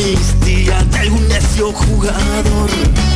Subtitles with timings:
[0.00, 3.09] amnistía de algún necio jugador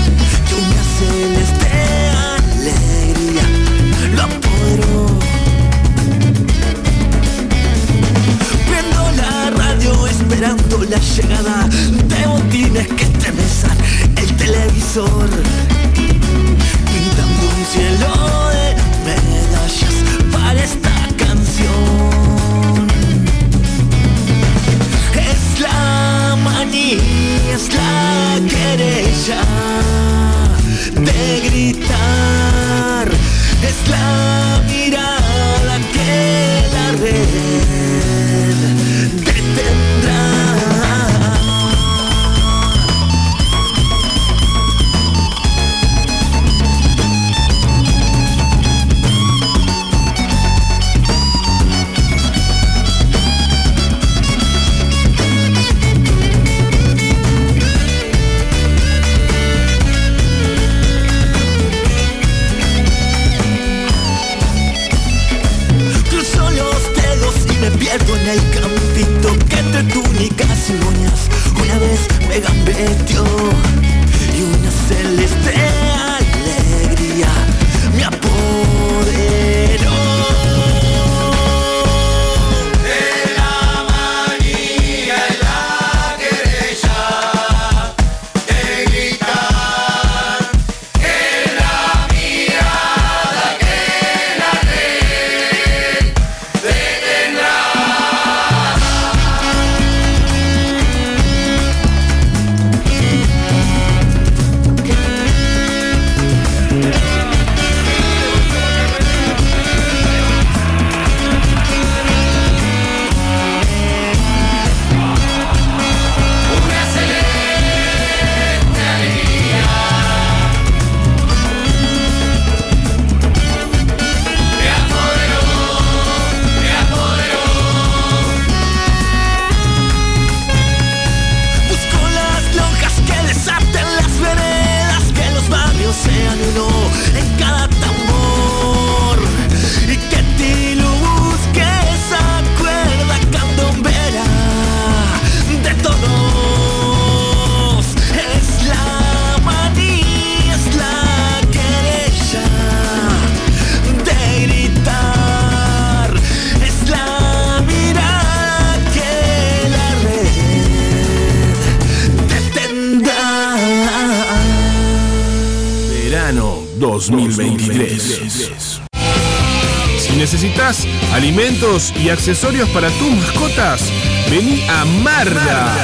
[172.05, 173.93] y accesorios para tus mascotas,
[174.31, 175.75] vení a Marda.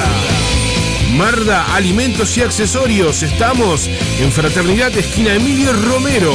[1.16, 3.22] Marda Alimentos y Accesorios.
[3.22, 3.88] Estamos
[4.18, 6.34] en Fraternidad Esquina Emilio Romero.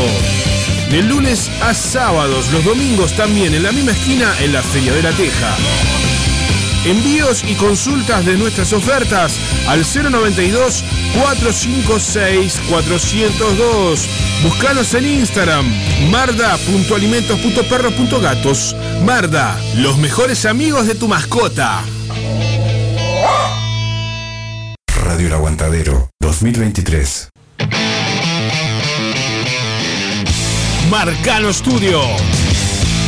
[0.89, 5.03] De lunes a sábados, los domingos también en la misma esquina en la Feria de
[5.03, 5.55] la Teja.
[6.85, 14.09] Envíos y consultas de nuestras ofertas al 092 456 402.
[14.43, 15.65] Búscanos en Instagram
[16.09, 18.75] marda.alimentos.perros.gatos.
[19.03, 21.81] Marda, los mejores amigos de tu mascota.
[25.03, 27.29] Radio El Aguantadero 2023.
[30.89, 32.01] Marcano Studio.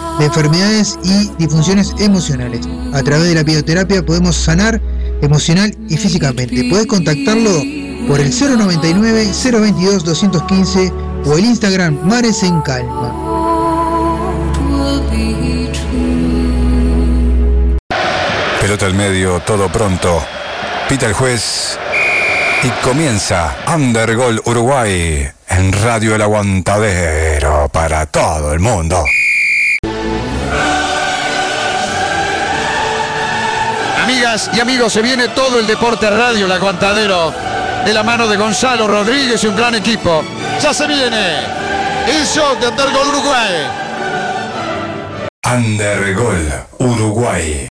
[0.19, 2.67] de enfermedades y disfunciones emocionales.
[2.93, 4.81] A través de la bioterapia podemos sanar
[5.21, 6.67] emocional y físicamente.
[6.69, 7.51] Puedes contactarlo
[8.07, 10.93] por el 099 022 215
[11.25, 13.31] o el Instagram Mares en Calma.
[18.59, 20.23] Pelota al medio, todo pronto.
[20.87, 21.77] Pita el juez
[22.63, 29.03] y comienza Undergol Uruguay en Radio El Aguantadero para todo el mundo.
[34.11, 37.33] Amigas y amigos, se viene todo el deporte a radio, el aguantadero,
[37.85, 40.21] de la mano de Gonzalo Rodríguez y un gran equipo.
[40.61, 41.37] Ya se viene
[42.09, 43.67] el show de Undergol Uruguay.
[45.49, 47.69] Undergol Uruguay.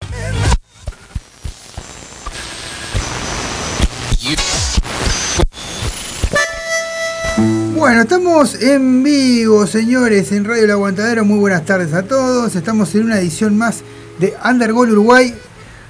[7.75, 11.25] Bueno, estamos en vivo, señores, en Radio El Aguantadero.
[11.25, 12.55] Muy buenas tardes a todos.
[12.57, 13.83] Estamos en una edición más
[14.19, 15.35] de Undergol Uruguay,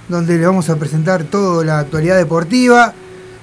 [0.09, 2.93] donde les vamos a presentar toda la actualidad deportiva.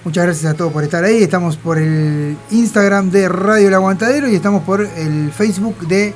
[0.06, 1.24] Muchas gracias a todos por estar ahí.
[1.24, 6.14] Estamos por el Instagram de Radio El Aguantadero y estamos por el Facebook de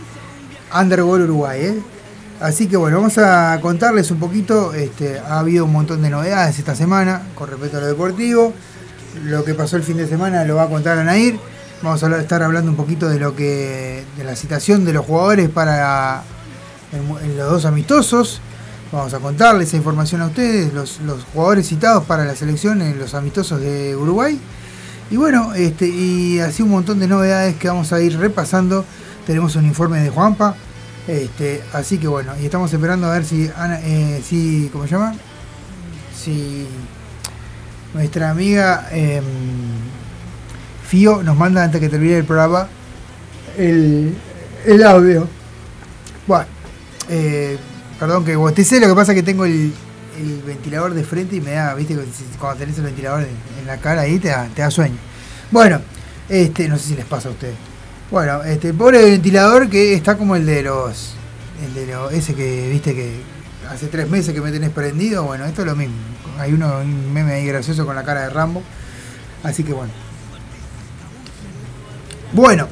[0.78, 1.62] Undergol Uruguay.
[1.62, 1.80] ¿eh?
[2.40, 4.74] Así que bueno, vamos a contarles un poquito.
[4.74, 8.54] Este, ha habido un montón de novedades esta semana con respecto a lo deportivo.
[9.24, 11.40] Lo que pasó el fin de semana lo va a contar Anair.
[11.82, 15.50] Vamos a estar hablando un poquito de lo que de la citación de los jugadores
[15.50, 16.24] para
[17.38, 18.42] los dos amistosos.
[18.92, 22.98] Vamos a contarles esa información a ustedes, los, los jugadores citados para la selección en
[22.98, 24.40] los amistosos de Uruguay.
[25.12, 28.86] Y bueno, este, y así un montón de novedades que vamos a ir repasando.
[29.26, 30.56] Tenemos un informe de Juanpa.
[31.08, 34.92] Este, así que bueno, y estamos esperando a ver si Ana, eh, si, ¿cómo se
[34.92, 35.14] llama?
[36.16, 36.68] Si
[37.94, 39.24] nuestra amiga em,
[40.86, 42.68] Fío nos manda antes que termine el programa
[43.58, 44.16] el,
[44.66, 45.28] el audio.
[46.28, 46.46] Bueno,
[47.10, 47.58] eh,
[48.00, 49.74] perdón que bostecé, lo que pasa es que tengo el,
[50.46, 51.96] ventilador de frente y me da, viste,
[52.40, 54.96] cuando tenés el ventilador en, la cara ahí te da, sueño.
[55.52, 55.80] Bueno,
[56.28, 57.56] este, no sé si les pasa a ustedes.
[58.10, 61.14] Bueno, este, pobre ventilador que está como el de los,
[61.64, 63.22] el de los, ese que, viste que
[63.70, 65.96] hace tres meses que me tenés prendido, bueno, esto es lo mismo.
[66.40, 68.64] Hay uno, un meme ahí gracioso con la cara de Rambo.
[69.44, 69.92] Así que bueno.
[72.34, 72.68] Bueno,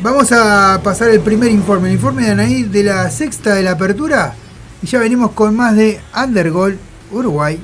[0.00, 3.72] vamos a pasar el primer informe, el informe de Anaí de la sexta de la
[3.72, 4.34] apertura.
[4.82, 6.76] Y ya venimos con más de Undergol
[7.12, 7.56] Uruguay.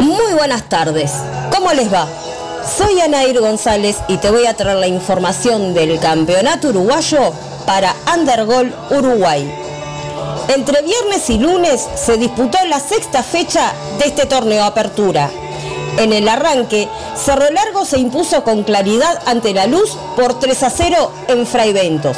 [0.00, 1.12] Muy buenas tardes.
[1.54, 2.08] ¿Cómo les va?
[2.76, 7.32] Soy Anair González y te voy a traer la información del campeonato uruguayo
[7.66, 9.48] para Undergol Uruguay.
[10.48, 15.30] Entre viernes y lunes se disputó la sexta fecha de este torneo Apertura.
[15.98, 20.70] En el arranque, Cerro Largo se impuso con claridad ante la luz por 3 a
[20.70, 22.16] 0 en Fraiventos.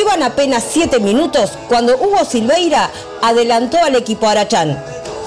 [0.00, 4.82] Iban apenas 7 minutos cuando Hugo Silveira adelantó al equipo Arachán.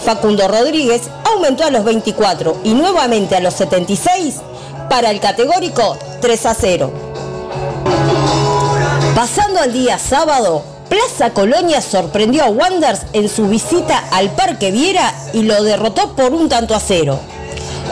[0.05, 4.35] Facundo Rodríguez aumentó a los 24 y nuevamente a los 76
[4.89, 6.91] para el categórico 3 a 0.
[9.13, 15.13] Pasando al día sábado, Plaza Colonia sorprendió a Wanders en su visita al Parque Viera
[15.33, 17.19] y lo derrotó por un tanto a cero.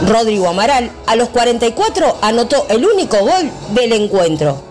[0.02, 4.62] Rodrigo Amaral a los 44 anotó el único gol del encuentro.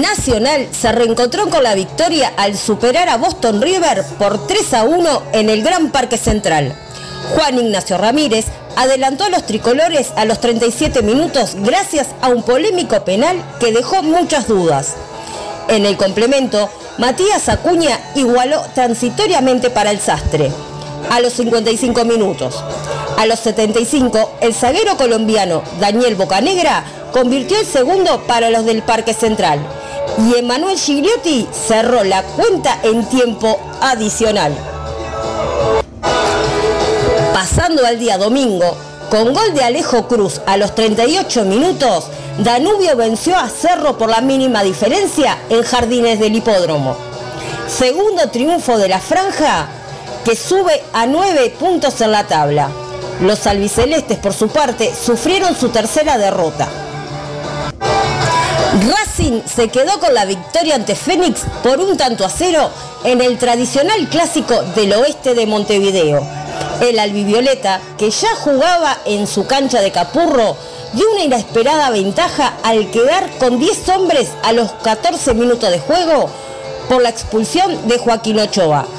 [0.00, 5.22] Nacional se reencontró con la victoria al superar a Boston River por 3 a 1
[5.32, 6.74] en el Gran Parque Central.
[7.34, 13.04] Juan Ignacio Ramírez adelantó a los tricolores a los 37 minutos gracias a un polémico
[13.04, 14.94] penal que dejó muchas dudas.
[15.68, 20.50] En el complemento, Matías Acuña igualó transitoriamente para el sastre.
[21.10, 22.62] A los 55 minutos.
[23.16, 29.14] A los 75, el zaguero colombiano Daniel Bocanegra convirtió el segundo para los del Parque
[29.14, 29.58] Central
[30.18, 34.52] y Emanuel Gigliotti cerró la cuenta en tiempo adicional.
[37.32, 38.76] Pasando al día domingo,
[39.10, 44.20] con gol de Alejo Cruz a los 38 minutos, Danubio venció a Cerro por la
[44.20, 46.96] mínima diferencia en Jardines del Hipódromo.
[47.66, 49.68] Segundo triunfo de la franja
[50.28, 52.68] que sube a 9 puntos en la tabla.
[53.22, 56.68] Los albicelestes, por su parte, sufrieron su tercera derrota.
[58.90, 62.68] Racing se quedó con la victoria ante Fénix por un tanto a cero
[63.04, 66.20] en el tradicional clásico del oeste de Montevideo.
[66.82, 70.58] El albivioleta, que ya jugaba en su cancha de Capurro,
[70.92, 76.28] dio una inesperada ventaja al quedar con 10 hombres a los 14 minutos de juego
[76.90, 78.97] por la expulsión de Joaquín Ochoa.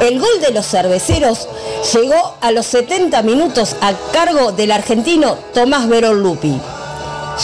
[0.00, 1.46] El gol de los cerveceros
[1.92, 6.58] llegó a los 70 minutos a cargo del argentino Tomás Verón Lupi.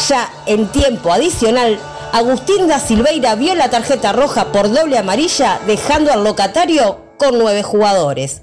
[0.09, 1.79] Ya en tiempo adicional,
[2.13, 7.63] Agustín da Silveira vio la tarjeta roja por doble amarilla, dejando al locatario con nueve
[7.63, 8.41] jugadores.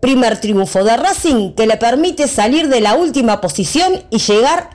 [0.00, 4.70] Primer triunfo de Racing que le permite salir de la última posición y llegar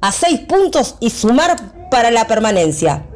[0.00, 3.06] a seis puntos y sumar para la permanencia.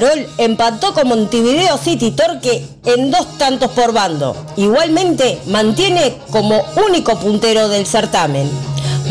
[0.00, 4.34] Peñarol empató con Montevideo City Torque en dos tantos por bando.
[4.56, 8.50] Igualmente mantiene como único puntero del certamen.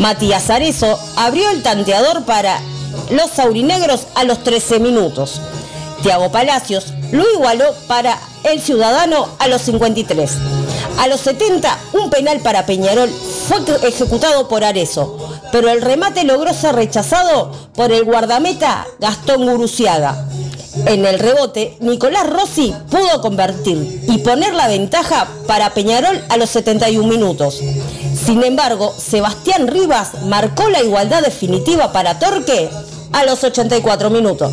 [0.00, 2.58] Matías Arezo abrió el tanteador para
[3.10, 5.40] los saurinegros a los 13 minutos.
[6.02, 10.30] Tiago Palacios lo igualó para el Ciudadano a los 53.
[10.98, 13.10] A los 70, un penal para Peñarol
[13.46, 20.26] fue ejecutado por Arezo, pero el remate logró ser rechazado por el guardameta Gastón Guruciaga.
[20.86, 26.50] En el rebote, Nicolás Rossi pudo convertir y poner la ventaja para Peñarol a los
[26.50, 27.60] 71 minutos.
[28.14, 32.70] Sin embargo, Sebastián Rivas marcó la igualdad definitiva para Torque
[33.12, 34.52] a los 84 minutos.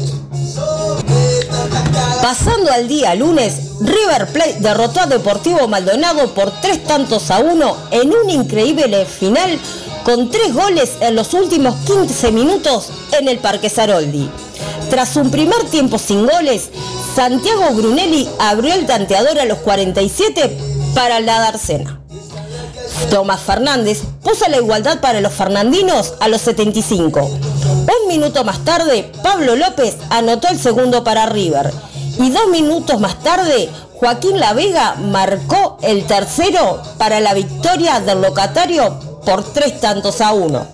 [2.21, 7.77] Pasando al día lunes, River Plate derrotó a Deportivo Maldonado por tres tantos a uno
[7.91, 9.59] en un increíble final
[10.07, 14.29] con tres goles en los últimos 15 minutos en el Parque Saroldi.
[14.89, 16.69] Tras un primer tiempo sin goles,
[17.13, 20.57] Santiago Brunelli abrió el tanteador a los 47
[20.95, 21.99] para la Darcena.
[23.09, 27.25] Tomás Fernández puso la igualdad para los fernandinos a los 75.
[27.25, 31.73] Un minuto más tarde, Pablo López anotó el segundo para River.
[32.17, 38.21] Y dos minutos más tarde, Joaquín La Vega marcó el tercero para la victoria del
[38.21, 40.65] locatario por tres tantos a uno.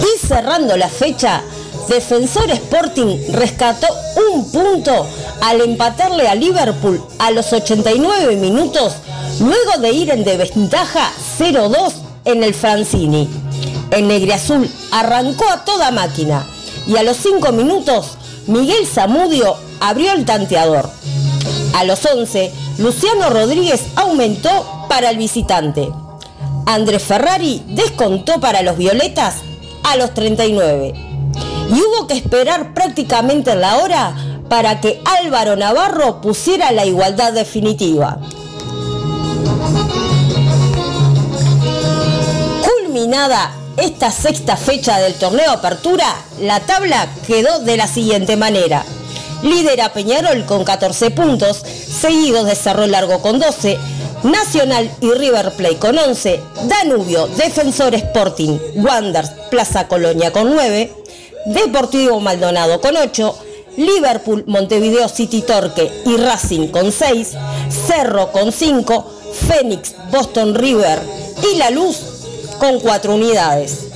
[0.00, 1.44] Y cerrando la fecha,
[1.86, 3.86] Defensor Sporting rescató
[4.32, 5.06] un punto
[5.40, 8.94] al empatarle a Liverpool a los 89 minutos,
[9.38, 11.92] luego de ir en desventaja 0-2
[12.24, 13.30] en el Francini.
[13.92, 16.44] El Negriazul arrancó a toda máquina
[16.84, 18.16] y a los 5 minutos
[18.48, 20.90] Miguel Zamudio abrió el tanteador.
[21.74, 25.90] A los 11, Luciano Rodríguez aumentó para el visitante.
[26.66, 29.36] Andrés Ferrari descontó para los Violetas
[29.84, 30.92] a los 39.
[31.70, 34.14] Y hubo que esperar prácticamente la hora
[34.50, 38.18] para que Álvaro Navarro pusiera la igualdad definitiva.
[42.62, 48.84] Culminada esta sexta fecha del torneo Apertura, la tabla quedó de la siguiente manera.
[49.42, 53.78] Lidera Peñarol con 14 puntos, seguidos de Cerro Largo con 12,
[54.22, 60.92] Nacional y River Plate con 11, Danubio, Defensor Sporting, Wanders, Plaza Colonia con 9,
[61.46, 63.38] Deportivo Maldonado con 8,
[63.78, 67.30] Liverpool, Montevideo City Torque y Racing con 6,
[67.86, 69.10] Cerro con 5,
[69.48, 71.00] Fénix, Boston River
[71.52, 71.98] y La Luz
[72.60, 73.88] con 4 unidades.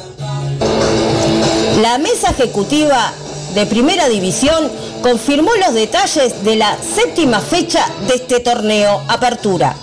[1.83, 3.13] La mesa ejecutiva
[3.55, 9.77] de Primera División confirmó los detalles de la séptima fecha de este torneo Apertura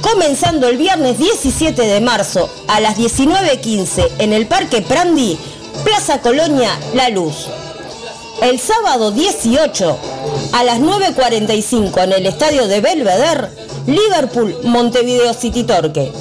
[0.00, 5.38] comenzando el viernes 17 de marzo a las 19.15 en el Parque Prandi,
[5.84, 7.46] Plaza Colonia La Luz.
[8.42, 9.98] El sábado 18
[10.52, 13.48] a las 9.45 en el estadio de Belvedere,
[13.86, 16.12] Liverpool Montevideo City Torque.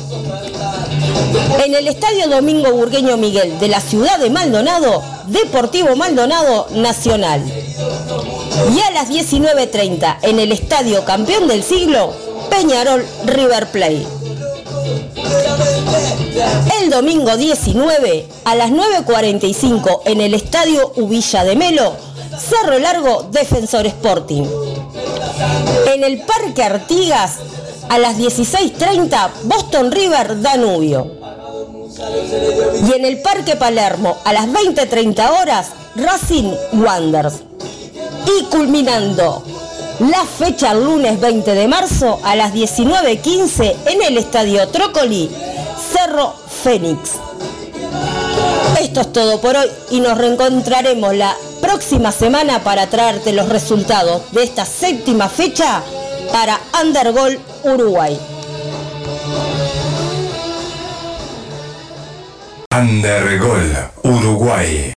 [1.63, 7.43] En el estadio Domingo Burgueño Miguel de la ciudad de Maldonado, Deportivo Maldonado Nacional.
[7.45, 12.13] Y a las 19.30 en el estadio Campeón del Siglo,
[12.49, 14.05] Peñarol River Plate.
[16.81, 21.95] El domingo 19 a las 9.45 en el Estadio Ubilla de Melo,
[22.37, 24.43] Cerro Largo Defensor Sporting.
[25.93, 27.37] En el Parque Artigas,
[27.89, 31.11] a las 16.30 Boston River Danubio.
[32.87, 37.41] Y en el Parque Palermo a las 20.30 horas Racing Wanderers.
[38.39, 39.43] Y culminando
[39.99, 45.29] la fecha lunes 20 de marzo a las 19.15 en el Estadio Trócoli,
[45.91, 47.13] Cerro Fénix.
[48.79, 54.31] Esto es todo por hoy y nos reencontraremos la próxima semana para traerte los resultados
[54.31, 55.81] de esta séptima fecha
[56.31, 58.19] para Undergol Uruguay.
[62.71, 64.96] Undergol Uruguay.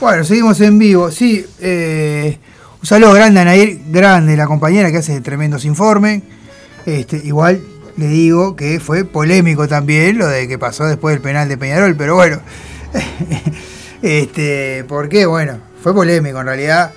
[0.00, 1.10] Bueno, seguimos en vivo.
[1.10, 2.38] Sí, eh,
[2.80, 6.22] un saludo grande a Nair, grande la compañera que hace tremendos informes.
[6.86, 7.60] Este, igual
[7.96, 11.96] le digo que fue polémico también lo de que pasó después del penal de Peñarol,
[11.96, 12.38] pero bueno.
[14.02, 15.26] este, ¿por qué?
[15.26, 16.92] Bueno, fue polémico en realidad.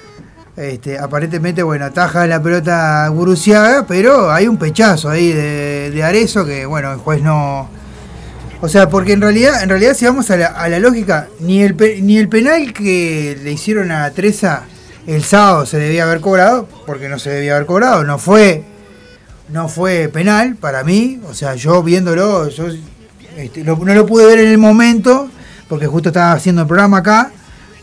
[0.56, 6.46] Este, aparentemente, bueno, ataja la pelota Guruciaga, pero hay un pechazo ahí de, de Arezo
[6.46, 7.68] que, bueno, el juez no,
[8.62, 11.76] o sea, porque en realidad, en realidad si vamos a la, lógica, ni el,
[12.06, 14.64] ni el penal que le hicieron a Treza
[15.08, 18.64] el sábado se debía haber cobrado, porque no se debía haber cobrado, no fue,
[19.50, 22.66] no fue penal para mí, o sea, yo viéndolo, yo
[23.36, 25.30] este, no lo pude ver en el momento,
[25.68, 27.32] porque justo estaba haciendo el programa acá,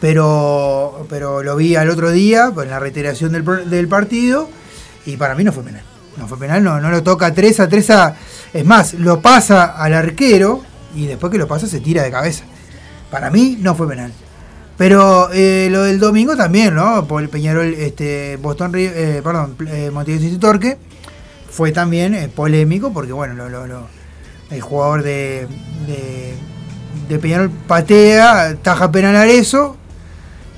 [0.01, 4.49] pero, pero lo vi al otro día, en la reiteración del, del partido,
[5.07, 5.83] y para mí no fue penal.
[6.19, 8.17] No fue penal, no, no lo toca Treza, Treza,
[8.53, 10.63] es más, lo pasa al arquero
[10.95, 12.45] y después que lo pasa se tira de cabeza.
[13.11, 14.13] Para mí no fue penal.
[14.77, 17.07] Pero eh, lo del domingo también, ¿no?
[17.07, 20.79] Por el Peñarol, este, Boston, eh, perdón, eh, Montevideo Torque,
[21.51, 23.35] fue también eh, polémico porque, bueno,
[24.51, 25.49] el jugador de,
[27.09, 29.77] de, Peñarol patea, taja penal a eso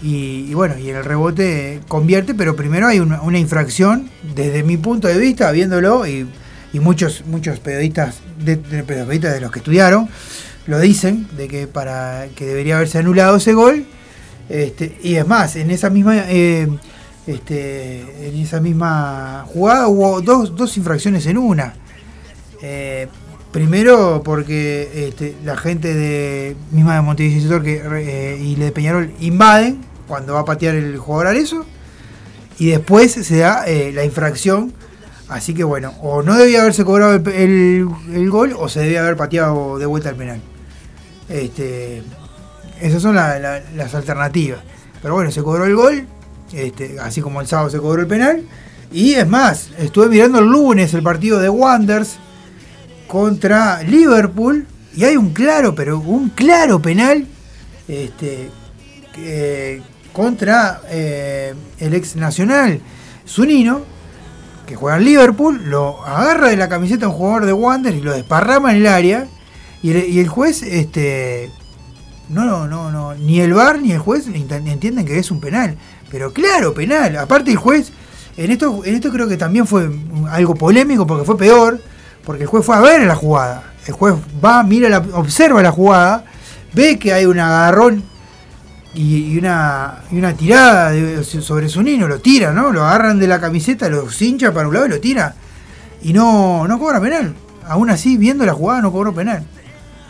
[0.03, 5.09] y, bueno, y en el rebote convierte, pero primero hay una, infracción, desde mi punto
[5.09, 6.27] de vista, viéndolo, y,
[6.75, 10.09] muchos, muchos periodistas de, periodistas de los que estudiaron,
[10.67, 13.87] lo dicen, de que para que debería haberse anulado ese gol.
[14.49, 16.67] Este, y es más, en esa misma eh,
[17.27, 21.75] este, en esa misma jugada hubo dos, dos infracciones en una.
[22.63, 23.09] Eh,
[23.53, 29.90] primero porque este, la gente de misma de Montevideo que, eh, y de Peñarol invaden
[30.11, 31.65] cuando va a patear el jugador eso
[32.59, 34.75] y después se da la infracción
[35.31, 37.87] Así que bueno, o no debía haberse cobrado el,
[38.31, 40.41] gol o se debía haber pateado de vuelta al penal.
[41.29, 42.03] Este,
[42.81, 44.59] esas son las alternativas.
[45.01, 46.05] Pero bueno, se cobró el gol,
[46.53, 48.43] este, así como el sábado se cobró el penal.
[48.91, 52.19] Y es más, estuve mirando el lunes el partido de Wanders
[53.07, 57.25] contra Liverpool y hay un claro, pero un claro penal
[57.87, 58.51] este,
[60.13, 62.81] contra eh, el ex nacional
[63.27, 63.83] Zunino
[64.71, 68.13] que juega en Liverpool, lo agarra de la camiseta un jugador de Wander y lo
[68.13, 69.27] desparrama en el área.
[69.83, 71.51] Y el, juez, este.
[72.29, 75.77] No, no, no, ni el VAR ni el juez entienden que es un penal.
[76.09, 77.17] Pero claro, penal.
[77.17, 77.91] Aparte el juez,
[78.37, 79.91] en esto, en esto creo que también fue
[80.31, 81.81] algo polémico porque fue peor.
[82.25, 83.73] Porque el juez fue a ver la jugada.
[83.89, 86.27] El juez va, mira, la, observa la jugada,
[86.75, 88.05] ve que hay un agarrón
[88.95, 92.73] y, una, y una tirada sobre su niño, lo tira, ¿no?
[92.73, 95.35] Lo agarran de la camiseta, lo cincha para un lado y lo tira.
[96.03, 97.35] Y no, no cobra penal.
[97.67, 99.45] Aún así, viendo la jugada, no cobró penal.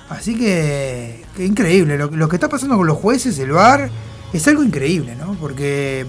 [0.08, 1.98] Así que, increíble.
[1.98, 3.90] Lo, que está pasando con los jueces, el VAR,
[4.32, 5.34] es algo increíble, ¿no?
[5.34, 6.06] Porque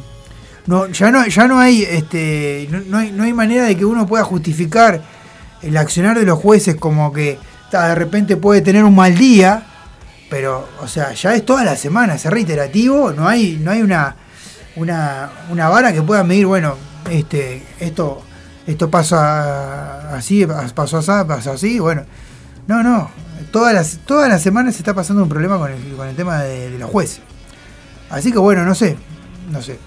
[0.65, 4.07] no, ya no, ya no hay, este, no, hay, no hay manera de que uno
[4.07, 5.01] pueda justificar
[5.61, 7.37] el accionar de los jueces como que
[7.71, 9.70] de repente puede tener un mal día
[10.31, 14.15] pero, o sea, ya es toda la semana, es reiterativo, no hay, no hay una,
[14.77, 16.77] una, vara que pueda medir, bueno,
[17.09, 18.23] este, esto,
[18.65, 22.05] esto pasa así, pasó así, pasó así, bueno.
[22.65, 23.11] No, no,
[23.51, 26.43] todas las, todas las semanas se está pasando un problema con el, con el tema
[26.43, 27.19] de, los jueces.
[28.09, 28.95] Así que bueno, no sé,
[29.51, 29.79] no sé.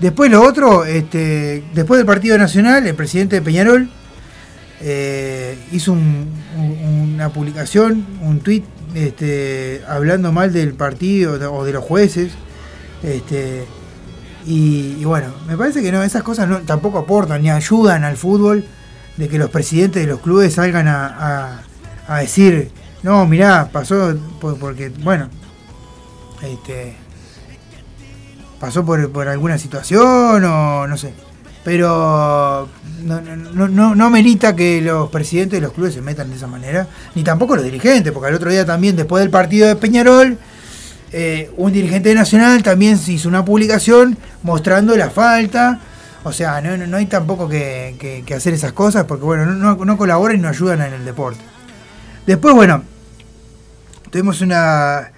[0.00, 3.90] Después lo otro, este, después del partido nacional, el presidente de Peñarol
[4.80, 12.32] eh, hizo una publicación, un tuit este, hablando mal del partido o de los jueces.
[13.02, 13.66] Este,
[14.46, 18.64] y, bueno, me parece que no, esas cosas tampoco aportan ni ayudan al fútbol
[19.16, 21.62] de que los presidentes de los clubes salgan a,
[22.20, 22.72] decir,
[23.02, 25.28] no, mirá, pasó porque, bueno,
[26.42, 26.96] este,
[28.58, 31.12] pasó por, por alguna situación o no sé.
[31.64, 32.68] Pero
[33.04, 37.22] no, no, no, que los presidentes de los clubes se metan de esa manera, ni
[37.22, 40.38] tampoco los dirigentes, porque el otro día también, después del partido de Peñarol,
[41.12, 45.80] eh, un dirigente nacional también hizo una publicación mostrando la falta
[46.22, 50.36] O sea, no, no- hay tampoco que, hacer esas cosas porque, bueno, no, no colaboran
[50.38, 51.40] y no ayudan en el deporte.
[52.26, 52.82] Después, bueno,
[54.10, 55.10] tuvimos una,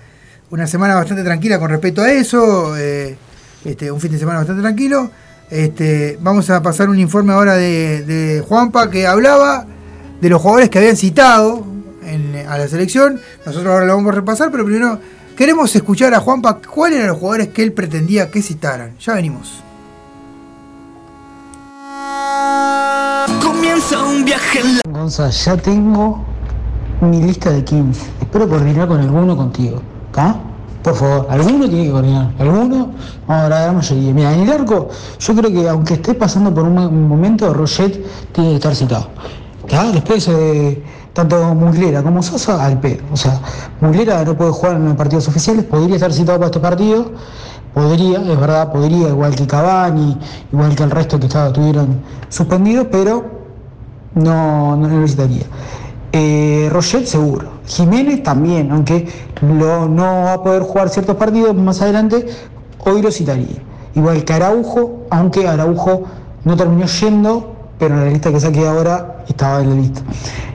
[0.51, 3.17] una semana bastante tranquila con respecto a eso, eh,
[3.65, 5.11] este, un fin de semana bastante tranquilo.
[5.51, 9.67] Este, vamos a pasar un informe ahora de, de Juanpa que hablaba
[10.21, 11.65] de los jugadores que habían citado
[12.05, 13.21] en- a la selección.
[13.45, 14.99] Nosotros ahora lo vamos a repasar, pero primero
[15.37, 18.97] queremos escuchar a Juanpa cuáles eran los jugadores que él pretendía que citaran.
[18.99, 19.63] Ya venimos.
[23.43, 26.25] Comienza un viaje en la Gonza, ya tengo
[27.01, 28.01] mi lista de 15.
[28.21, 29.83] Espero coordinar con alguno contigo.
[30.07, 30.41] ¿Está?
[30.83, 32.33] Por favor, alguno tiene que coordinar.
[32.39, 32.91] Alguno,
[33.27, 34.13] vamos a la mayoría.
[34.13, 38.51] Mira, en el arco, yo creo que aunque esté pasando por un, momento, Roget tiene
[38.51, 39.07] que estar citado.
[39.65, 39.93] ¿Está?
[39.93, 43.03] Después, eh, tanto Muslera como Sosa al pedo.
[43.13, 43.41] O sea,
[43.81, 47.13] Muslera no puede jugar en partidos oficiales, podría estar citado para este partido.
[47.75, 50.19] Podría, es verdad, podría, igual que Cavani,
[50.53, 53.25] igual que el resto que estaba, estuvieron suspendidos, pero
[54.15, 55.45] no, no necesitaría.
[56.13, 57.52] Eh, Roget seguro.
[57.67, 59.09] Jiménez también, aunque
[59.41, 62.27] no va a poder jugar ciertos partidos más adelante,
[62.85, 63.63] hoy lo citaría.
[63.95, 66.05] Igual que Araujo, aunque Araujo
[66.45, 70.03] no terminó yendo, pero en la lista que saqué ahora estaba en la lista.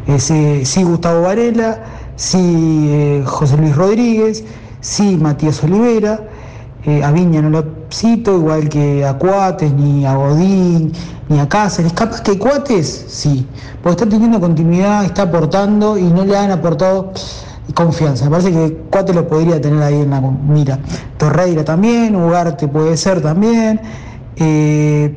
[0.07, 1.79] Eh, sí Gustavo Varela,
[2.15, 4.43] sí eh, José Luis Rodríguez,
[4.81, 6.21] sí Matías Olivera,
[6.87, 10.93] eh, a Viña no lo cito, igual que a Cuates, ni a Godín,
[11.27, 11.91] ni a Cáceres.
[11.91, 13.45] Capaz que Cuates, sí,
[13.83, 17.11] porque está teniendo continuidad, está aportando y no le han aportado
[17.73, 18.23] confianza.
[18.25, 20.79] Me parece que Cuates lo podría tener ahí en la mira.
[21.17, 23.81] Torreira también, Ugarte puede ser también.
[24.37, 25.13] Eh,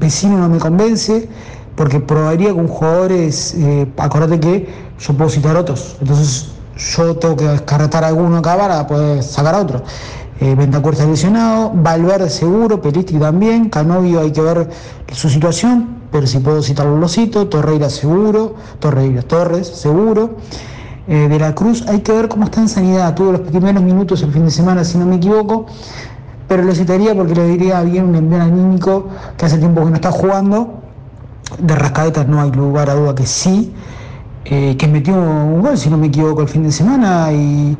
[0.00, 1.28] Vecino no me convence
[1.76, 7.46] porque probaría con jugadores, eh, acordate que yo puedo citar otros, entonces yo tengo que
[7.46, 9.82] descartar alguno acá para poder sacar a otro.
[10.38, 14.68] Eh, Bentancur está lesionado, Valverde seguro, Pelistri también, Canovio hay que ver
[15.12, 20.36] su situación, pero si puedo citarlo lo cito, Torreira seguro, Torreira Torres seguro.
[21.08, 21.54] Eh,
[21.88, 24.84] hay que ver cómo está en sanidad, tuvo los primeros minutos el fin de semana
[24.84, 25.66] si no me equivoco,
[26.48, 29.96] pero lo citaría porque le diría bien un envío anímico que hace tiempo que no
[29.96, 30.82] está jugando.
[31.60, 33.72] De Rascadetas no hay lugar a duda que sí,
[34.44, 37.78] eh, que metió un gol, si no me equivoco, el fin de semana y,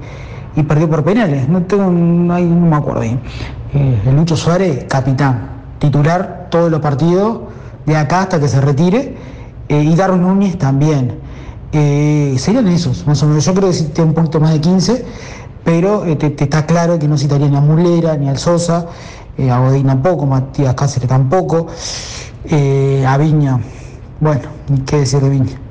[0.56, 1.48] y perdió por penales.
[1.48, 3.20] No tengo, no, no me acuerdo bien.
[3.74, 7.40] Eh, Lucho Suárez, capitán, titular todos los partidos,
[7.84, 9.16] de acá hasta que se retire,
[9.68, 11.18] eh, y Darwin Núñez también.
[11.72, 13.44] Eh, serían esos, más o menos.
[13.44, 15.04] Yo creo que sí tiene un poquito más de 15,
[15.64, 18.86] pero eh, te, está claro que no citaría ni a Mulera, ni al Sosa,
[19.38, 21.66] a Godín tampoco, Matías Cáceres tampoco,
[23.06, 23.60] a Viña,
[24.20, 25.65] bueno, ni qué decir de Viña.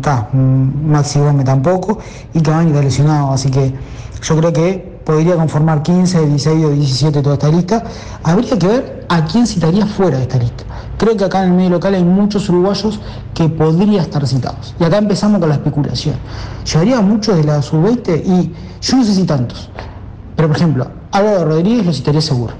[0.00, 1.98] Ta, Maxi Gómez tampoco,
[2.32, 3.74] y Cavani está lesionado, así que
[4.22, 7.84] yo creo que podría conformar 15, 16 o 17 toda esta lista.
[8.22, 10.64] Habría que ver a quién citaría fuera de esta lista.
[10.96, 13.00] Creo que acá en el medio local hay muchos uruguayos
[13.34, 14.74] que podrían estar citados.
[14.78, 16.14] Y acá empezamos con la especulación.
[16.64, 19.68] Llevaría a muchos de la sub-20 y yo no sé si tantos.
[20.36, 22.54] Pero por ejemplo, Álvaro Rodríguez lo citaría seguro.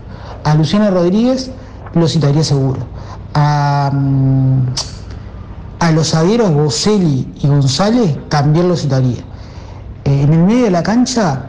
[0.45, 1.53] A Luciano Rodríguez
[1.95, 2.81] lo citaría seguro.
[3.35, 4.59] Mm,
[5.83, 9.19] a los zagueros Boselli y González también lo citaría.
[10.05, 11.45] Eh, en el medio de la cancha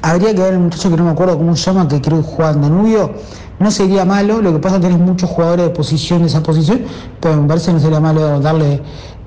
[0.00, 2.28] habría que ver el muchacho que no me acuerdo cómo se llama, que creo que
[2.28, 3.10] juega en Danubio.
[3.58, 6.40] No sería malo, lo que pasa es que tenés muchos jugadores de posición en esa
[6.40, 6.82] posición,
[7.20, 8.80] pero me parece que no sería malo darle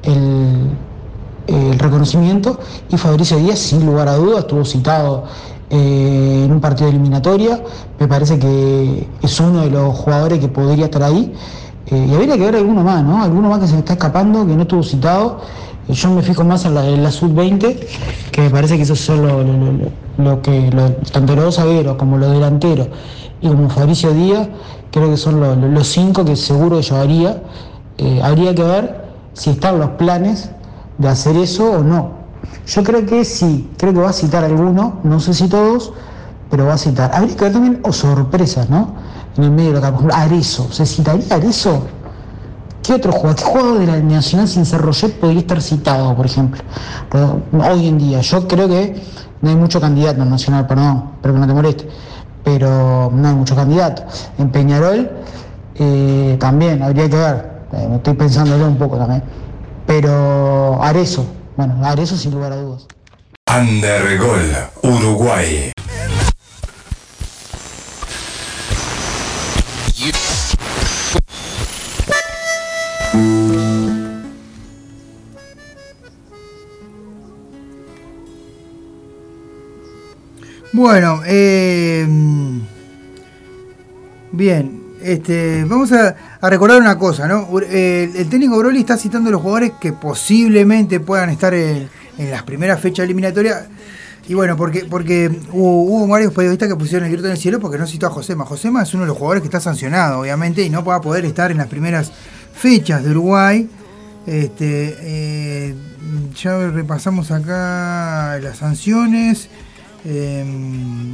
[0.04, 2.58] el, reconocimiento.
[2.90, 5.26] Y Fabricio Díaz, sin lugar a dudas, estuvo citado
[5.70, 7.62] eh, en un partido de eliminatoria.
[8.00, 11.34] Me parece que es uno de los jugadores que podría estar ahí.
[11.88, 13.22] Eh, y habría que ver alguno más, ¿no?
[13.24, 15.42] Alguno más que se me está escapando, que no estuvo citado.
[15.88, 17.78] Yo me fijo más en la, en la sub-20,
[18.32, 19.44] que me parece que esos son lo,
[20.18, 20.72] lo- que,
[21.12, 22.88] tanto los dos zagueros como los delanteros
[23.40, 24.48] y como Fabricio Díaz,
[24.92, 27.44] creo que son lo- lo- los cinco que seguro llevaría.
[28.00, 30.50] Eh, habría que ver si están los planes
[30.98, 32.14] de hacer eso o no.
[32.66, 35.94] Yo creo que sí, creo que va a citar alguno, no sé si todos,
[36.50, 37.12] pero va a citar.
[37.14, 38.96] Habría que ver también, o sorpresas, ¿no?
[39.38, 41.88] En el medio de la ejemplo, Arezo, ¿se citaría Arezo?
[42.82, 43.36] ¿Qué otro jugador?
[43.36, 46.62] ¿Qué jugador de la Nacional sin ser Roget podría estar citado, por ejemplo?
[47.52, 49.02] Hoy en día, yo creo que
[49.42, 51.90] no hay mucho candidato en Nacional, perdón, espero que no te moleste,
[52.44, 54.04] pero no hay mucho candidato.
[54.38, 55.12] En Peñarol
[55.76, 59.24] eh, también habría que ver, eh, estoy pensándolo un poco también,
[59.86, 61.26] pero Arezo,
[61.58, 62.88] bueno, Arezo sin lugar a dudas.
[63.54, 64.42] Undergol,
[64.84, 65.75] Uruguay.
[80.76, 82.06] Bueno, eh,
[84.34, 84.82] bien.
[85.02, 87.48] este, vamos a, recordar una cosa, ¿no?
[87.62, 92.44] Eh, el técnico Broly está citando a los jugadores que posiblemente puedan estar en, las
[92.44, 93.68] primeras fechas eliminatorias.
[94.28, 97.62] Y bueno, porque, porque hubo, hubo varios periodistas que pusieron el grito en el cielo
[97.62, 98.44] porque no citó a Josema.
[98.44, 101.24] Josema es uno de los jugadores que está sancionado, obviamente, y no va a poder
[101.24, 102.12] estar en las primeras
[102.54, 103.70] fechas de Uruguay.
[104.28, 105.76] Este, eh,
[106.36, 109.48] ya repasamos acá las sanciones.
[110.06, 111.14] Em,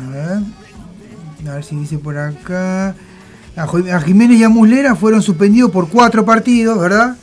[0.00, 1.64] a ver.
[1.64, 2.94] Si dice por acá.
[3.54, 7.16] A, Jiménez y a Muslera fueron suspendidos por cuatro partidos, ¿verdad?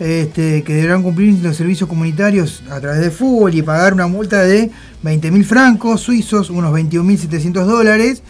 [0.00, 4.42] Este, que deberán cumplir los servicios comunitarios a través de fútbol y pagar una multa
[4.42, 4.70] de
[5.04, 8.22] 20.000 francos suizos, unos 21.700 dólares.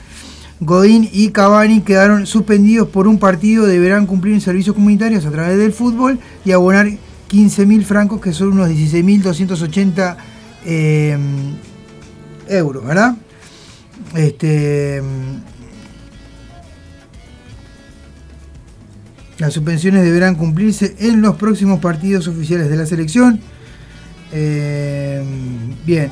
[0.58, 5.72] Godín y Cavani quedaron suspendidos por un partido, deberán cumplir servicios comunitarios a través del
[5.72, 6.86] fútbol y abonar
[7.30, 10.16] 15.000 francos, que son unos 16.280
[10.64, 11.16] eh,
[12.48, 13.16] euros, ¿verdad?
[14.14, 15.02] Este,
[19.38, 23.40] las suspensiones deberán cumplirse en los próximos partidos oficiales de la selección.
[24.32, 25.22] Eh,
[25.84, 26.10] bien.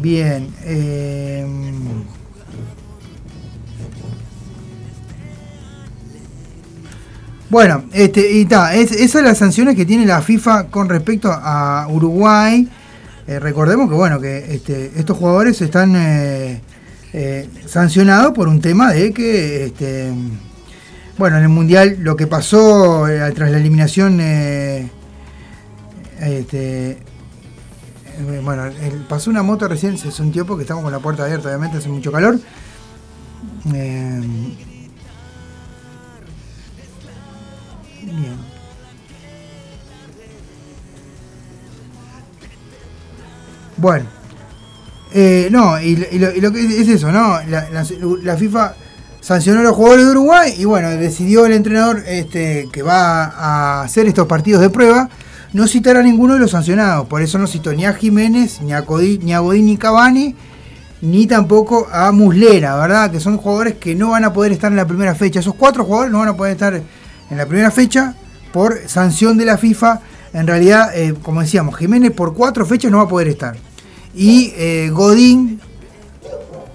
[0.00, 0.48] Bien.
[0.64, 1.37] eh,
[7.50, 12.68] Bueno, este, y esas son las sanciones que tiene la FIFA con respecto a Uruguay.
[13.26, 16.60] Eh, recordemos que bueno, que este, estos jugadores están eh,
[17.12, 20.12] eh, sancionados por un tema de que este,
[21.16, 24.20] bueno, en el mundial lo que pasó tras la eliminación
[26.20, 26.98] este,
[28.42, 28.64] bueno,
[29.08, 32.12] pasó una moto recién, se sintió porque estamos con la puerta abierta, obviamente hace mucho
[32.12, 32.38] calor.
[33.74, 34.20] Eh,
[43.76, 44.06] Bueno.
[45.14, 47.38] Eh, no, y, lo, que es, es eso, ¿no?
[47.48, 48.74] La, FIFA
[49.20, 53.82] sancionó a los jugadores de Uruguay y bueno, decidió el entrenador este, que va a
[53.82, 55.08] hacer estos partidos de prueba
[55.54, 57.06] no citar a ninguno de los sancionados.
[57.08, 60.34] Por eso no citó ni a Jiménez, ni a, Codi- ni a Godín, ni Cavani,
[61.00, 63.10] ni tampoco a Muslera, ¿verdad?
[63.10, 65.40] Que son jugadores que no van a poder estar en la primera fecha.
[65.40, 66.82] Esos cuatro jugadores no van a poder estar
[67.30, 68.14] en la primera fecha
[68.52, 70.00] por sanción de la FIFA.
[70.32, 73.56] En realidad, eh, como decíamos, Jiménez por cuatro fechas no va a poder estar.
[74.14, 75.60] Y eh, Godín,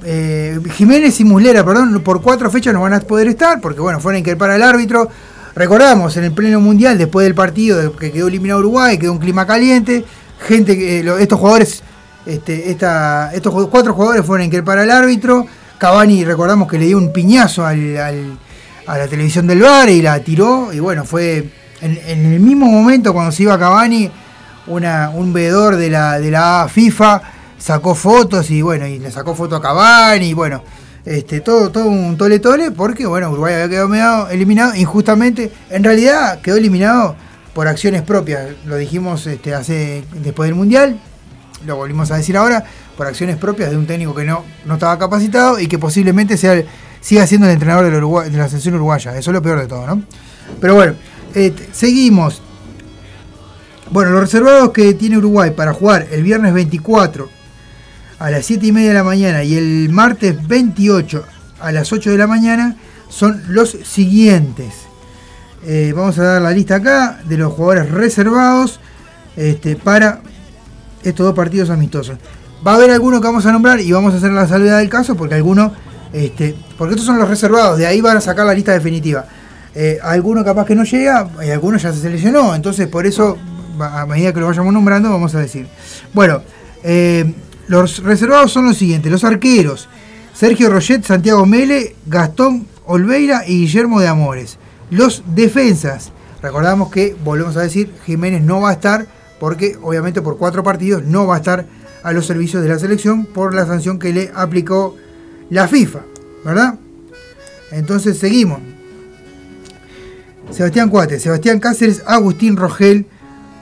[0.05, 3.99] eh, Jiménez y Muslera, perdón, por cuatro fechas no van a poder estar, porque bueno,
[3.99, 5.07] fueron a inculpar al árbitro.
[5.55, 9.45] Recordamos en el pleno mundial, después del partido que quedó eliminado Uruguay, quedó un clima
[9.45, 10.03] caliente,
[10.47, 11.83] gente que estos jugadores,
[12.25, 15.45] este, estos cuatro jugadores fueron a inculpar al árbitro.
[15.77, 18.37] Cavani, recordamos que le dio un piñazo al-
[18.87, 20.71] a la televisión del bar y la tiró.
[20.73, 21.49] Y bueno, fue
[21.81, 24.09] en, el mismo momento cuando se iba Cavani,
[24.67, 27.21] una, un veedor de la, de la FIFA
[27.57, 30.63] sacó fotos y bueno, y le sacó foto a Cavani y bueno,
[31.05, 36.39] este, todo, todo un tole tole porque bueno, Uruguay había quedado eliminado injustamente, en realidad
[36.41, 37.15] quedó eliminado
[37.53, 40.97] por acciones propias, lo dijimos este, hace después del Mundial,
[41.65, 42.63] lo volvimos a decir ahora,
[42.97, 46.53] por acciones propias de un técnico que no, no estaba capacitado y que posiblemente sea
[46.53, 46.65] el-
[47.03, 50.01] siga siendo el entrenador de la selección uruguaya, eso es lo peor de todo, ¿no?
[50.59, 50.95] Pero bueno,
[51.35, 52.41] este, seguimos.
[53.91, 57.29] Bueno, los reservados que tiene Uruguay para jugar el viernes 24
[58.17, 61.25] a las 7 y media de la mañana y el martes 28
[61.59, 62.77] a las 8 de la mañana
[63.09, 64.73] son los siguientes.
[65.65, 68.79] Eh, vamos a dar la lista acá de los jugadores reservados
[69.35, 70.21] este, para
[71.03, 72.17] estos dos partidos amistosos.
[72.65, 74.89] Va a haber algunos que vamos a nombrar y vamos a hacer la salvedad del
[74.89, 75.73] caso porque algunos,
[76.13, 79.25] este, porque estos son los reservados, de ahí van a sacar la lista definitiva.
[79.75, 83.37] Eh, alguno capaz que no llega y alguno ya se seleccionó, entonces por eso
[83.79, 85.67] a medida que lo vayamos nombrando vamos a decir.
[86.13, 86.43] Bueno,
[86.83, 87.33] eh,
[87.67, 89.89] los reservados son los siguientes, los arqueros,
[90.33, 94.59] Sergio Roget, Santiago Mele, Gastón Olveira y Guillermo de Amores.
[94.91, 99.07] Los defensas, recordamos que, volvemos a decir, Jiménez no va a estar
[99.39, 101.65] porque obviamente por cuatro partidos no va a estar
[102.03, 104.95] a los servicios de la selección por la sanción que le aplicó
[105.49, 105.99] la FIFA,
[106.45, 106.75] ¿verdad?
[107.71, 108.59] Entonces seguimos.
[110.51, 113.07] Sebastián Cuate, Sebastián Cáceres, Agustín Rogel,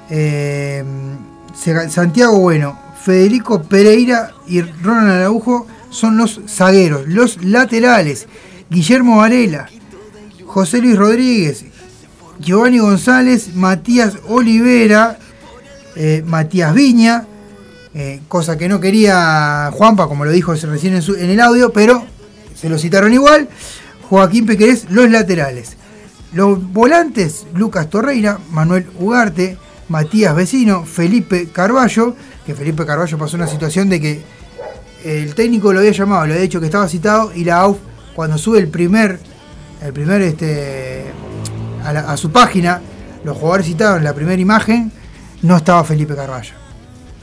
[0.10, 0.84] eh,
[1.90, 7.08] Santiago Bueno, Federico Pereira y Ronald Araujo son los zagueros.
[7.08, 8.28] Los laterales,
[8.70, 9.70] Guillermo Varela,
[10.46, 11.66] José Luis Rodríguez,
[12.40, 15.18] Giovanni González, Matías Olivera,
[15.96, 17.26] eh, Matías Viña,
[17.94, 22.06] eh, cosa que no quería Juanpa, como lo dijo recién en, el audio, pero
[22.56, 23.50] se lo citaron igual.
[24.10, 25.76] Joaquín Pequerés, los laterales.
[26.34, 29.58] Los volantes, Lucas Torreira, Manuel Ugarte,
[29.90, 34.24] Matías Vecino, Felipe Carballo, que Felipe Carballo pasó una situación de que
[35.04, 37.78] el técnico lo había llamado, le había dicho que estaba citado y la AUF
[38.16, 39.20] cuando sube el primer,
[39.82, 41.06] el primer este,
[41.84, 42.82] a, a su página,
[43.26, 44.92] los jugadores citados en la primera imagen,
[45.42, 46.61] no estaba Felipe Carballo.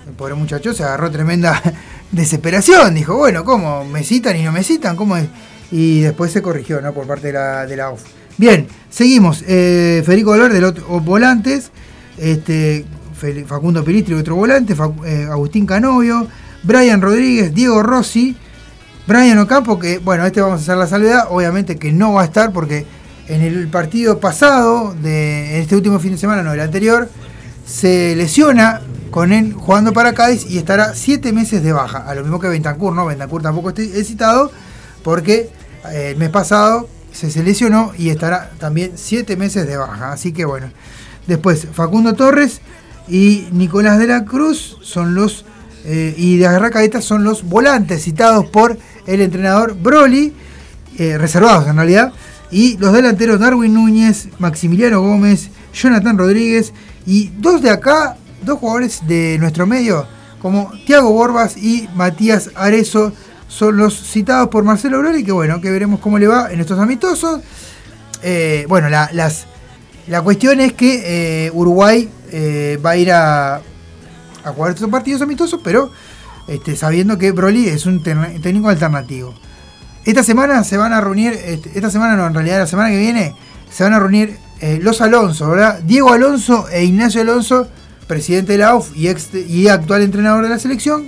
[0.08, 1.62] El pobre muchacho se agarró tremenda
[2.12, 3.84] desesperación, dijo, bueno, ¿cómo?
[3.84, 4.96] ¿Me citan y no me citan?
[4.96, 5.26] ¿Cómo es?
[5.70, 6.94] Y después se corrigió, ¿no?
[6.94, 8.04] Por parte de la, de la AUF.
[8.38, 9.44] Bien, seguimos.
[9.46, 11.70] Eh, Federico Valor de los volantes,
[12.16, 12.86] este,
[13.46, 16.26] Facundo Pilistri, otro volante, eh, Agustín Canovio,
[16.62, 18.34] Brian Rodríguez, Diego Rossi,
[19.06, 22.24] Brian Ocampo, que bueno, este vamos a hacer la salvedad, obviamente que no va a
[22.24, 22.86] estar porque
[23.28, 27.10] en el partido pasado, de en este último fin de semana, no, el anterior,
[27.66, 31.98] se lesiona con él jugando para Cádiz y estará siete meses de baja.
[31.98, 33.06] A lo mismo que Bentancur, ¿no?
[33.06, 34.50] Bentancur tampoco es citado
[35.02, 35.50] porque
[35.90, 40.12] eh, el mes pasado se, se lesionó y estará también siete meses de baja.
[40.12, 40.70] Así que bueno.
[41.26, 42.60] Después, Facundo Torres
[43.06, 45.44] y Nicolás de la Cruz son los.
[45.84, 50.34] eh, y de Arracaeta son los volantes citados por el entrenador Broly,
[50.98, 52.12] eh, reservados en realidad.
[52.50, 56.72] Y los delanteros Darwin Núñez, Maximiliano Gómez, Jonathan Rodríguez
[57.06, 60.06] y dos de acá, dos jugadores de nuestro medio,
[60.40, 63.12] como Tiago Borbas y Matías Arezo,
[63.48, 66.78] son los citados por Marcelo Broly, que bueno, que veremos cómo le va en estos
[66.78, 67.40] amistosos.
[68.22, 69.46] Eh, bueno, la, las,
[70.06, 75.22] la cuestión es que eh, Uruguay eh, va a ir a, a jugar estos partidos
[75.22, 75.90] amistosos, pero
[76.46, 79.34] este, sabiendo que Broly es un técnico alternativo.
[80.04, 82.98] Esta semana se van a reunir, este, esta semana no, en realidad la semana que
[82.98, 83.34] viene,
[83.70, 84.36] se van a reunir
[84.80, 85.80] los Alonso, ¿verdad?
[85.84, 87.68] Diego Alonso e Ignacio Alonso,
[88.08, 91.06] presidente de la y, ex- y actual entrenador de la selección.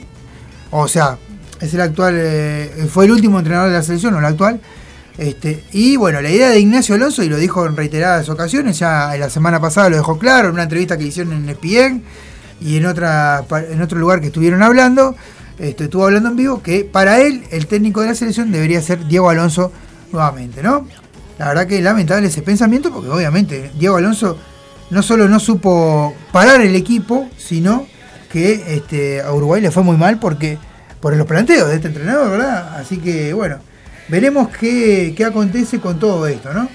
[0.71, 1.19] O sea,
[1.61, 4.61] es el actual, eh, fue el último entrenador de la selección, no el actual.
[5.19, 9.15] Este, y bueno, la idea de Ignacio Alonso, y lo dijo en reiteradas ocasiones, ya
[9.19, 12.03] la semana pasada lo dejó claro en una entrevista que hicieron en ESPN
[12.61, 15.17] y en, otra, en otro lugar que estuvieron hablando,
[15.59, 19.07] este, estuvo hablando en vivo, que para él el técnico de la selección debería ser
[19.07, 19.73] Diego Alonso
[20.13, 20.87] nuevamente, ¿no?
[21.39, 24.39] La verdad que lamentable ese pensamiento, porque obviamente Diego Alonso
[24.91, 27.87] no solo no supo parar el equipo, sino
[28.31, 30.59] que este, a Uruguay le fue muy mal porque
[31.01, 32.77] por los planteos de este entrenador, ¿verdad?
[32.79, 33.59] Así que bueno,
[34.09, 36.69] veremos qué, qué acontece con todo esto, ¿no?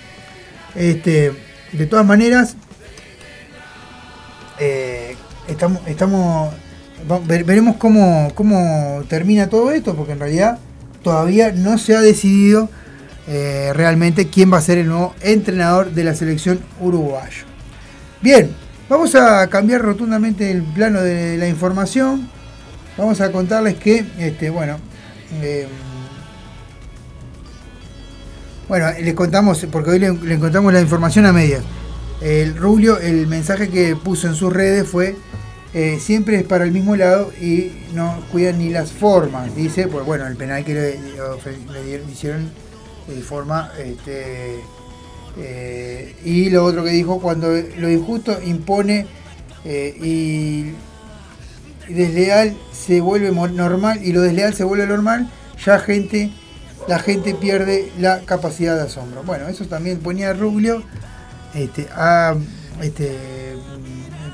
[0.75, 1.31] Este,
[1.71, 2.55] de todas maneras,
[4.59, 5.15] eh,
[5.47, 6.53] estamos, estamos
[7.25, 10.59] veremos cómo, cómo termina todo esto, porque en realidad
[11.03, 12.69] todavía no se ha decidido
[13.27, 17.54] eh, realmente quién va a ser el nuevo entrenador de la selección uruguayo.
[18.21, 18.49] Bien,
[18.89, 22.29] vamos a cambiar rotundamente el plano de la información.
[22.97, 24.77] Vamos a contarles que, este, bueno,
[25.41, 25.67] eh,
[28.67, 31.61] bueno, les contamos, porque hoy le, le contamos la información a medias.
[32.21, 35.15] El Rubio, el mensaje que puso en sus redes fue
[35.73, 39.53] eh, siempre es para el mismo lado y no cuidan ni las formas.
[39.55, 42.49] Dice, pues bueno, el penal que le, le- le hicieron
[43.07, 44.61] de forma este,
[45.37, 49.05] eh, y lo otro que dijo cuando lo injusto impone
[49.65, 50.73] eh, y,
[51.93, 55.29] desleal se vuelve normal y lo desleal se vuelve normal
[55.63, 56.31] ya gente
[56.87, 60.81] la gente pierde la capacidad de asombro bueno eso también ponía Rubio
[61.53, 62.35] este, a,
[62.81, 63.15] este,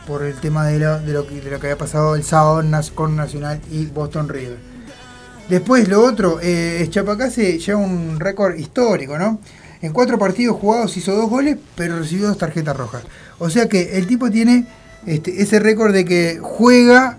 [0.07, 2.63] por el tema de lo, de lo que, había pasado el sábado
[2.95, 4.71] con Nacional y Boston River
[5.51, 9.41] Después lo otro, eh, Chapacase lleva un récord histórico, ¿no?
[9.81, 13.03] En cuatro partidos jugados hizo dos goles, pero recibió dos tarjetas rojas.
[13.39, 14.65] O sea que el tipo tiene
[15.07, 17.17] este, ese récord de que juega,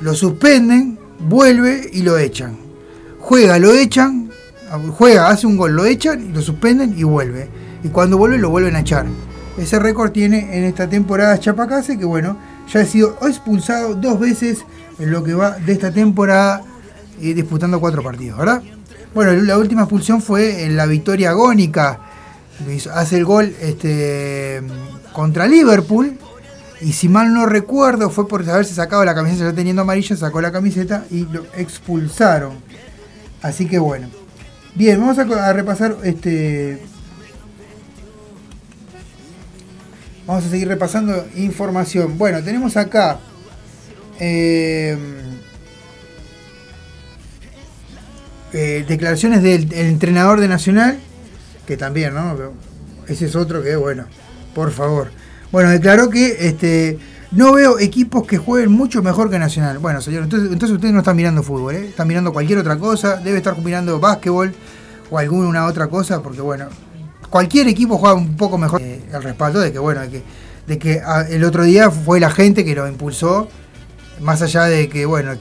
[0.00, 2.56] lo suspenden, vuelve y lo echan.
[3.18, 4.30] Juega, lo echan,
[4.96, 7.48] juega, hace un gol, lo echan lo suspenden y vuelve.
[7.82, 9.06] Y cuando vuelve lo vuelven a echar.
[9.58, 12.36] Ese récord tiene en esta temporada Chapacase, que bueno,
[12.72, 14.64] ya ha sido expulsado dos veces
[15.00, 16.62] en lo que va de esta temporada
[17.20, 18.62] y disputando cuatro partidos, ¿verdad?
[19.14, 22.00] Bueno, la última expulsión fue en la victoria agónica.
[22.94, 24.62] Hace el gol este,
[25.12, 26.18] contra Liverpool.
[26.80, 30.40] Y si mal no recuerdo, fue por haberse sacado la camiseta, ya teniendo amarilla, sacó
[30.40, 32.52] la camiseta y lo expulsaron.
[33.42, 34.08] Así que bueno.
[34.74, 36.80] Bien, vamos a repasar este.
[40.26, 42.16] Vamos a seguir repasando información.
[42.16, 43.18] Bueno, tenemos acá.
[44.20, 44.96] eh,
[48.52, 50.98] eh, declaraciones del, entrenador de Nacional,
[51.66, 52.36] que también, ¿no?
[53.06, 54.04] Ese es otro que, bueno,
[54.54, 55.10] por favor.
[55.50, 56.98] Bueno, declaró que este,
[57.30, 59.78] no veo equipos que jueguen mucho mejor que Nacional.
[59.78, 61.86] Bueno, señor, entonces, entonces usted no está mirando fútbol, ¿eh?
[61.88, 64.52] está mirando cualquier otra cosa, debe estar mirando básquetbol
[65.10, 66.66] o alguna otra cosa, porque bueno,
[67.30, 68.80] cualquier equipo juega un poco mejor.
[68.82, 70.22] Eh, el respaldo de que, bueno, de que
[70.68, 73.48] de que ah, el otro día fue la gente que lo impulsó,
[74.20, 75.32] más allá de que, bueno,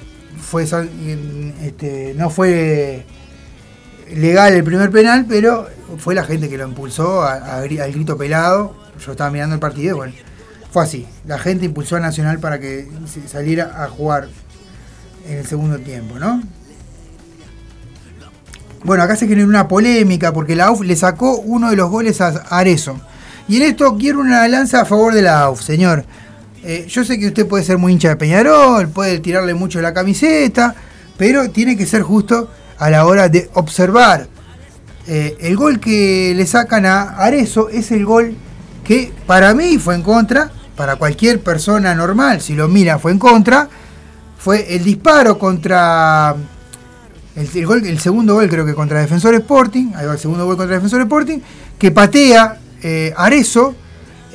[1.62, 3.06] este, no fue
[4.14, 5.68] legal el primer penal, pero
[5.98, 8.76] fue la gente que lo impulsó al grito pelado.
[9.06, 10.14] Yo estaba mirando el partido y bueno,
[10.72, 11.08] fue así.
[11.26, 12.88] La gente impulsó a Nacional para que
[13.28, 14.30] saliera a jugar
[15.28, 16.42] en el segundo tiempo, ¿no?
[18.84, 22.22] Bueno, acá se generó una polémica porque la AUF le sacó uno de los goles
[22.22, 23.00] a Arezo.
[23.48, 26.06] Y en esto quiero una lanza a favor de la AUF, señor.
[26.64, 29.94] Eh, yo sé que usted puede ser muy hincha de Peñarol, puede tirarle mucho la
[29.94, 30.76] camiseta,
[31.18, 34.28] pero tiene que ser justo a la hora de observar.
[35.08, 38.36] Eh, el gol que le sacan a Arezo es el gol
[38.84, 43.20] que para mí fue en contra, para cualquier persona normal, si lo mira fue en
[43.20, 43.70] contra,
[44.38, 46.36] fue el disparo contra
[47.36, 51.02] el, segundo gol creo que contra Defensor Sporting, ahí va el segundo gol contra Defensor
[51.02, 51.40] Sporting,
[51.78, 53.76] que patea eh, Arezo,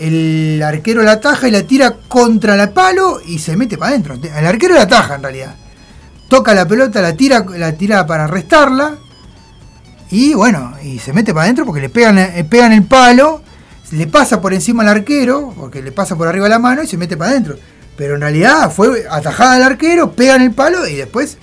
[0.06, 4.14] el arquero la ataja y la tira contra el palo y se mete para adentro.
[4.14, 5.54] El arquero la ataja en realidad.
[6.28, 8.96] Toca la pelota, la tira, la tira para restarla
[10.10, 13.42] y bueno, y se mete para adentro porque le pegan, eh, pegan el palo,
[13.92, 16.96] le pasa por encima al arquero, porque le pasa por arriba la mano y se
[16.98, 17.56] mete para adentro.
[17.96, 21.38] Pero en realidad fue atajada al arquero, pegan el palo y después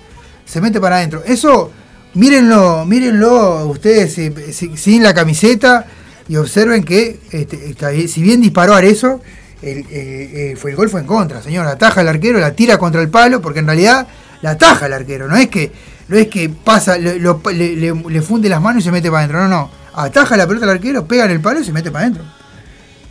[0.45, 1.23] se mete para adentro.
[1.25, 1.71] Eso,
[2.15, 5.85] mírenlo, mírenlo ustedes eh, si- sin la camiseta
[6.29, 9.19] y observen que este, si bien disparó a eso,
[9.63, 11.65] el, eh, eh, fue, el gol fue en contra, señor.
[11.65, 14.07] Ataja al arquero, la tira contra el palo, porque en realidad
[14.43, 15.27] la ataja al arquero.
[15.27, 15.71] No es que,
[16.07, 19.41] no es que pasa, le, funde las manos y se mete para adentro.
[19.41, 19.71] No, no.
[19.95, 22.23] Ataja la pelota al arquero, pega en el palo y se mete para adentro.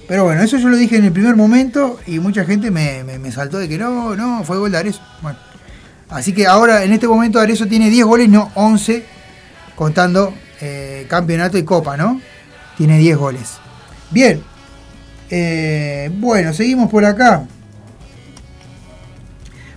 [0.06, 3.58] Pero bueno, eso yo lo dije en el primer momento y mucha gente me, saltó
[3.58, 5.02] de que no, no, fue gol de Arezo.
[6.08, 9.04] Así que ahora en este momento Arezo tiene 10 goles, no 11,
[9.74, 12.20] contando eh, campeonato y copa, ¿no?
[12.78, 13.58] Tiene 10 goles.
[14.10, 14.42] Bien,
[15.30, 17.44] eh, bueno, seguimos por acá.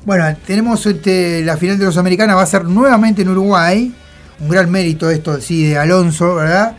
[0.06, 3.94] Bueno, tenemos este, la final de los Americanas, va a ser nuevamente en Uruguay.
[4.40, 6.76] Un gran mérito esto, sí, de Alonso, ¿verdad?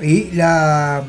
[0.00, 1.02] Y la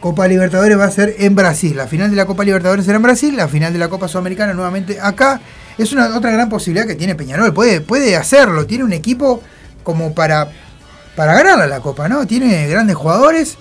[0.00, 1.76] Copa Libertadores va a ser en Brasil.
[1.76, 4.52] La final de la Copa Libertadores será en Brasil, la final de la Copa Sudamericana
[4.52, 5.40] nuevamente acá.
[5.78, 7.52] Es una otra gran posibilidad que tiene Peñarol.
[7.54, 9.42] Puede, puede hacerlo, tiene un equipo
[9.82, 10.50] como para,
[11.16, 12.26] para ganarla la Copa, ¿no?
[12.26, 13.56] Tiene grandes jugadores.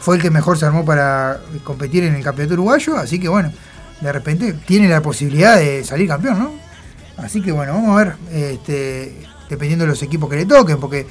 [0.00, 2.96] Fue el que mejor se armó para competir en el campeonato uruguayo.
[2.96, 3.52] Así que bueno,
[4.00, 6.52] de repente tiene la posibilidad de salir campeón, ¿no?
[7.16, 9.16] Así que bueno, vamos a ver, este,
[9.48, 11.06] dependiendo de los equipos que le toquen, porque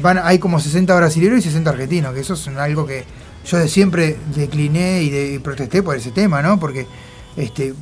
[0.00, 3.04] van, hay como 60 brasileños y 60 argentinos, que eso es algo que
[3.44, 6.58] yo siempre decliné y, de- y protesté por ese tema, ¿no?
[6.58, 6.86] Porque
[7.36, 7.74] este,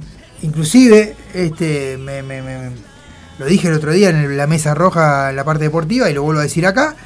[0.43, 2.71] inclusive, este, me, me- me-
[3.39, 6.23] lo dije el otro día en la mesa roja, en la parte deportiva, y lo
[6.25, 6.97] vuelvo a decir acá.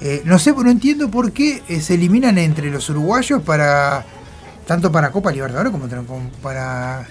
[0.00, 4.04] Eh, no sé, no entiendo por qué eh, se eliminan entre los uruguayos para
[4.66, 5.88] tanto para Copa Libertadores como
[6.42, 7.06] para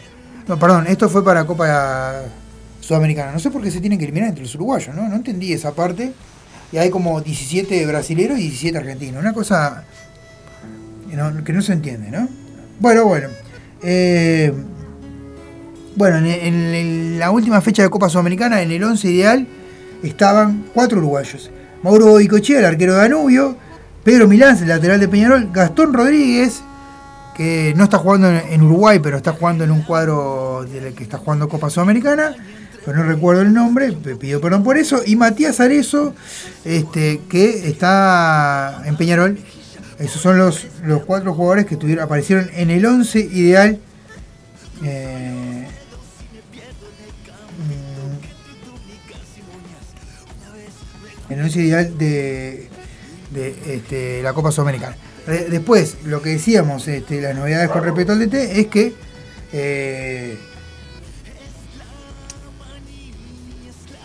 [0.47, 2.21] no, perdón, esto fue para Copa
[2.79, 3.31] Sudamericana.
[3.31, 5.07] No sé por qué se tienen que eliminar entre los uruguayos, ¿no?
[5.09, 6.13] No entendí esa parte.
[6.71, 9.21] Y hay como 17 brasileros y 17 argentinos.
[9.21, 9.83] Una cosa
[11.45, 12.27] que no, se entiende, ¿no?
[12.79, 13.29] Bueno, bueno.
[13.81, 14.53] Eh,
[15.95, 19.47] bueno, en, en- en la última fecha de Copa Sudamericana, en el 11 ideal,
[20.03, 21.49] estaban cuatro uruguayos.
[21.83, 23.57] Mauro Boicochea, el arquero de Danubio,
[24.03, 26.61] Pedro Milán, el lateral de Peñarol, Gastón Rodríguez,
[27.35, 31.17] que no está jugando en, Uruguay, pero está jugando en un cuadro del que está
[31.17, 32.33] jugando Copa Sudamericana,
[32.85, 36.13] pero no recuerdo el nombre, pido perdón por eso, y Matías Arezo,
[36.63, 39.37] este, que está en Peñarol.
[39.99, 43.79] Esos son los, los cuatro jugadores que tuvieron, aparecieron en el 11 ideal.
[44.83, 45.34] eh,
[51.35, 52.69] en el 11 ideal de,
[53.31, 54.95] de este, la Copa Sudamericana.
[55.49, 58.93] Después, lo que decíamos, este, las novedades con respecto al DT es que
[59.51, 60.37] eh,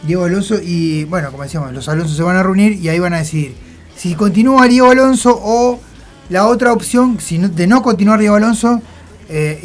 [0.02, 3.12] Diego Alonso y, bueno, como decíamos, los Alonso se van a reunir y ahí van
[3.14, 3.54] a decidir
[3.96, 5.78] si continúa Diego Alonso o
[6.30, 8.80] la otra opción, si de no continuar Diego Alonso,
[9.28, 9.60] eh,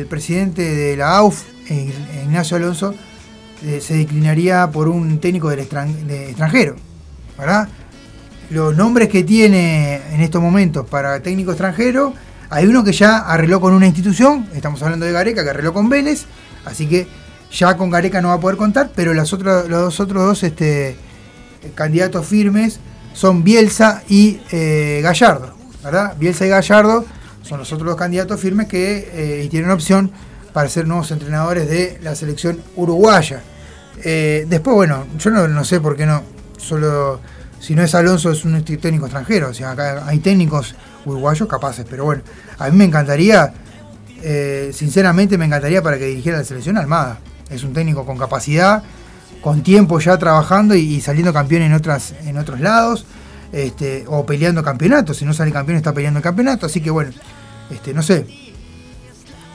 [0.00, 1.42] el presidente de la AUF,
[2.24, 2.94] Ignacio Alonso,
[3.64, 6.76] eh, se declinaría por un técnico del extran- de extranjero,
[8.50, 12.14] Los nombres que tiene en estos momentos para técnico extranjero,
[12.48, 15.88] hay uno que ya arregló con una institución, estamos hablando de Gareca, que arregló con
[15.88, 16.26] Vélez,
[16.64, 17.08] así que
[17.50, 20.96] ya con Gareca no va a poder contar, pero las los otros dos este,
[21.74, 22.78] candidatos firmes
[23.12, 26.14] son Bielsa y eh, Gallardo, ¿verdad?
[26.18, 27.04] Bielsa y Gallardo
[27.42, 30.10] son los otros dos candidatos firmes que eh, tienen opción
[30.52, 33.42] para ser nuevos entrenadores de la selección uruguaya.
[34.04, 36.22] Eh, después, bueno, yo no, no sé por qué no,
[36.58, 37.20] solo
[37.60, 41.86] si no es Alonso es un técnico extranjero, o sea, acá hay técnicos uruguayos capaces,
[41.88, 42.22] pero bueno,
[42.58, 43.52] a mí me encantaría
[44.22, 47.18] eh, sinceramente me encantaría para que dirigiera la selección Almada.
[47.50, 48.82] Es un técnico con capacidad,
[49.40, 53.06] con tiempo ya trabajando y, y saliendo campeón en, otras, en otros lados,
[53.52, 55.18] este, o peleando campeonatos.
[55.18, 56.66] Si no sale campeón, está peleando el campeonato.
[56.66, 57.12] Así que bueno,
[57.70, 58.26] este, no sé.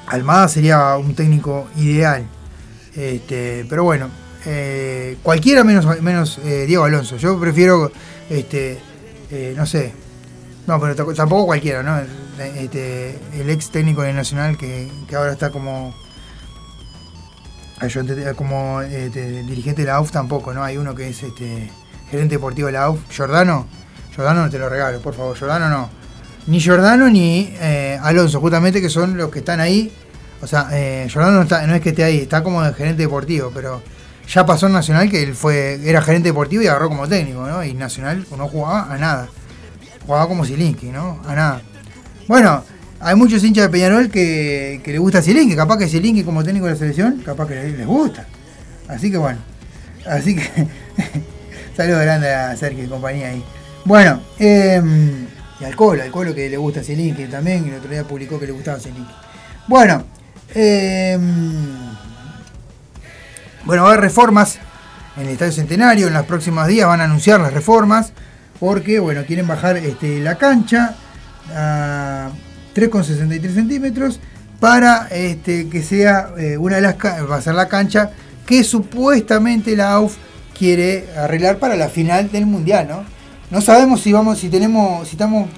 [0.08, 2.26] Almada sería un técnico ideal.
[2.96, 4.10] Este, pero bueno,
[4.46, 7.18] eh, cualquiera menos, menos eh, Diego Alonso.
[7.18, 7.92] Yo prefiero,
[8.30, 8.80] este,
[9.30, 9.94] eh, no sé,
[10.68, 12.00] no, pero tamp- tampoco cualquiera, ¿no?
[12.40, 15.94] Este, el ex técnico del Nacional que, que ahora está como
[18.36, 20.64] como este, dirigente de la AUF tampoco, ¿no?
[20.64, 21.72] Hay uno que es este,
[22.10, 23.66] gerente deportivo de la AUF, Giordano.
[24.14, 25.90] Giordano no te lo regalo, por favor, Giordano no.
[26.48, 27.54] Ni Giordano ni
[28.02, 29.92] Alonso, justamente que son los que están ahí.
[30.42, 30.70] O sea,
[31.08, 33.82] Giordano no, es que esté ahí, está como de gerente deportivo, pero
[34.34, 37.64] ya pasó en Nacional que él fue, era gerente deportivo y agarró como técnico, ¿no?
[37.64, 39.28] Y Nacional no jugaba a nada.
[40.06, 41.20] Jugaba como Zielinski, ¿no?
[41.28, 41.62] A nada.
[42.28, 42.64] Bueno,
[43.02, 46.66] hay muchos hinchas de Peñarol que, que le gusta Zielinski, capaz que Zielinski como técnico
[46.68, 48.26] de la selección, capaz que les, gusta.
[48.88, 49.40] Así que bueno,
[50.08, 50.44] así que
[51.76, 53.44] saludos grande a Sergio y compañía ahí.
[53.84, 54.82] Bueno, eh,
[55.60, 58.46] y al Colo, al Colo que le gusta Zielinski también, el otro día publicó que
[58.46, 59.14] le gustaba Zielinski.
[59.68, 60.06] Bueno,
[60.56, 61.20] eh,
[63.66, 64.60] bueno, va a haber reformas
[65.18, 68.14] en el Estadio Centenario, en los próximos días van a anunciar las reformas,
[68.60, 70.96] porque bueno, quieren bajar este, la cancha
[71.54, 72.30] a
[72.76, 74.20] 3,63 centímetros
[74.60, 78.12] para este, que sea eh, una de las va a ser la cancha
[78.46, 80.16] que supuestamente la AUF
[80.58, 83.04] quiere arreglar para la final del mundial, ¿no?
[83.50, 85.50] No sabemos si vamos, si tenemos, si estamos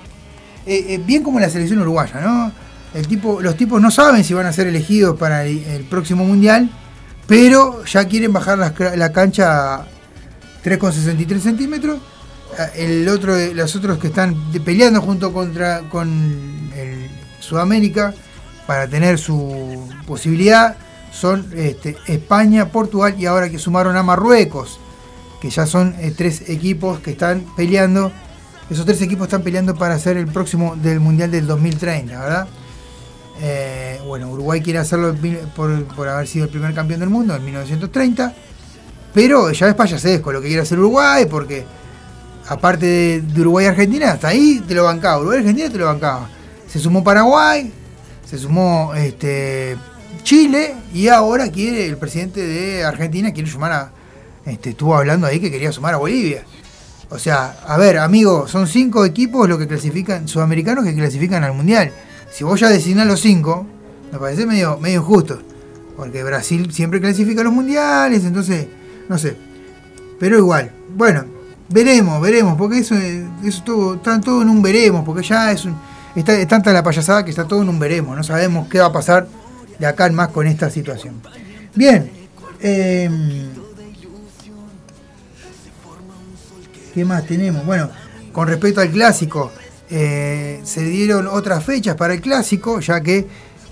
[0.66, 2.52] eh, eh, bien como la selección uruguaya, ¿no?
[3.42, 6.70] Los tipos no saben si van a ser elegidos para el próximo mundial,
[7.28, 9.88] pero ya quieren bajar cra- la, cancha a
[10.64, 12.00] 3,63 centímetros.
[12.58, 17.10] Eh, El otro, los otros que están peleando junto contra con el
[17.40, 18.14] Sudamérica
[18.68, 20.78] para tener su posibilidad
[21.12, 24.80] son este, España, Portugal y ahora que sumaron a Marruecos,
[25.42, 28.12] que ya son eh, tres equipos que están peleando.
[28.70, 32.48] Esos tres equipos están peleando para ser el próximo del Mundial del 2030, ¿verdad?
[33.42, 35.16] Eh, bueno, Uruguay quiere hacerlo
[35.56, 38.34] por, por haber sido el primer campeón del mundo en 1930,
[39.14, 41.66] pero ya es payasesco lo que quiere hacer Uruguay, porque
[42.48, 45.78] aparte de, de Uruguay y Argentina, hasta ahí te lo bancaba, Uruguay y Argentina te
[45.78, 46.30] lo bancaba.
[46.68, 47.72] Se sumó Paraguay,
[48.26, 49.78] se sumó este,
[50.24, 53.92] Chile y ahora quiere el presidente de Argentina quiere sumar a,
[54.46, 56.44] este, estuvo hablando ahí que quería sumar a Bolivia.
[57.10, 61.54] O sea, a ver, amigo, son cinco equipos los que clasifican, sudamericanos que clasifican al
[61.54, 61.92] mundial.
[62.34, 63.66] Si vos ya designás los cinco,
[64.12, 65.40] me parece medio, injusto.
[65.96, 68.68] Porque Brasil siempre clasifica a los mundiales, entonces,
[69.08, 69.38] no sé.
[70.20, 71.26] Pero igual, bueno,
[71.70, 75.66] veremos, veremos, porque eso, es- eso todo, está todo en un veremos, porque ya es,
[75.66, 75.76] un,
[76.16, 78.18] es tanta la payasada que está todo en un veremos.
[78.18, 79.28] No sabemos qué va a pasar
[79.78, 81.22] de acá en más con esta situación.
[81.76, 82.10] Bien,
[82.62, 83.10] eh,
[86.94, 87.66] ¿Qué más tenemos?
[87.66, 87.90] Bueno,
[88.32, 89.52] con respecto al clásico,
[89.96, 93.28] eh, se dieron otras fechas para el clásico, ya que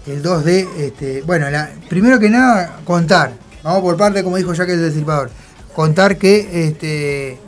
[0.08, 0.68] el 2 de.
[0.78, 3.34] Este, bueno, la- primero que nada, contar.
[3.64, 5.32] Vamos por parte, como dijo Jack el Destripador.
[5.76, 7.40] Contar que este,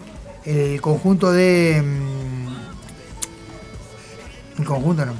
[0.45, 1.81] el conjunto de.
[1.85, 2.47] mm,
[4.59, 5.13] El conjunto no.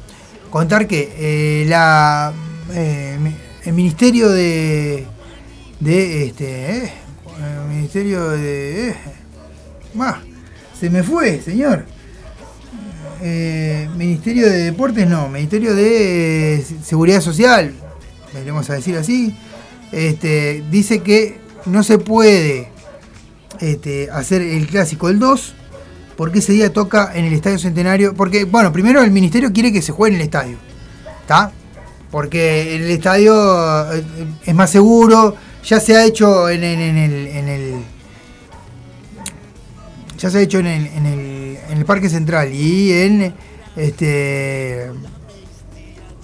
[0.50, 2.32] Contar que eh, la,
[2.74, 3.18] eh,
[3.66, 5.06] el Ministerio de.
[5.80, 6.84] de este.
[6.84, 8.96] el Ministerio de.
[9.94, 10.22] bah,
[10.80, 11.86] se me fue, señor.
[13.26, 17.74] Eh, Ministerio de Deportes no, Ministerio de Seguridad Social,
[18.46, 19.34] vamos a decir así,
[19.94, 22.68] este, dice que no se puede
[23.62, 25.54] este, hacer el clásico el 2
[26.18, 29.82] porque ese día toca en el Estadio Centenario, porque, bueno, primero el Ministerio quiere que
[29.82, 30.58] se juegue en el estadio,
[31.22, 31.52] ¿está?
[32.12, 33.34] Porque el estadio
[33.94, 34.04] eh,
[34.46, 37.74] es más seguro, ya se ha hecho en, en- el, en el
[40.20, 40.88] ya se ha hecho en el,
[41.70, 43.34] en el Parque Central y en
[43.76, 44.92] este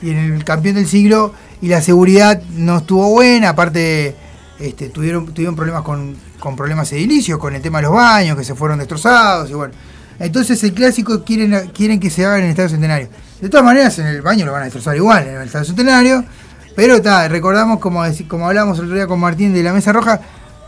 [0.02, 4.16] y en el campeón del siglo y la seguridad no estuvo buena, aparte
[4.60, 8.44] este, tuvieron, tuvieron problemas con, con problemas edilicios, con el tema de los baños que
[8.44, 9.74] se fueron destrozados y bueno.
[10.20, 13.08] Entonces el clásico quieren, quieren que se haga en el Estadio Centenario.
[13.40, 16.26] De todas maneras en el baño lo van a destrozar igual en el Estadio Centenario,
[16.76, 20.22] pero está, recordamos como, como hablamos el otro día con Martín de la Mesa Roja,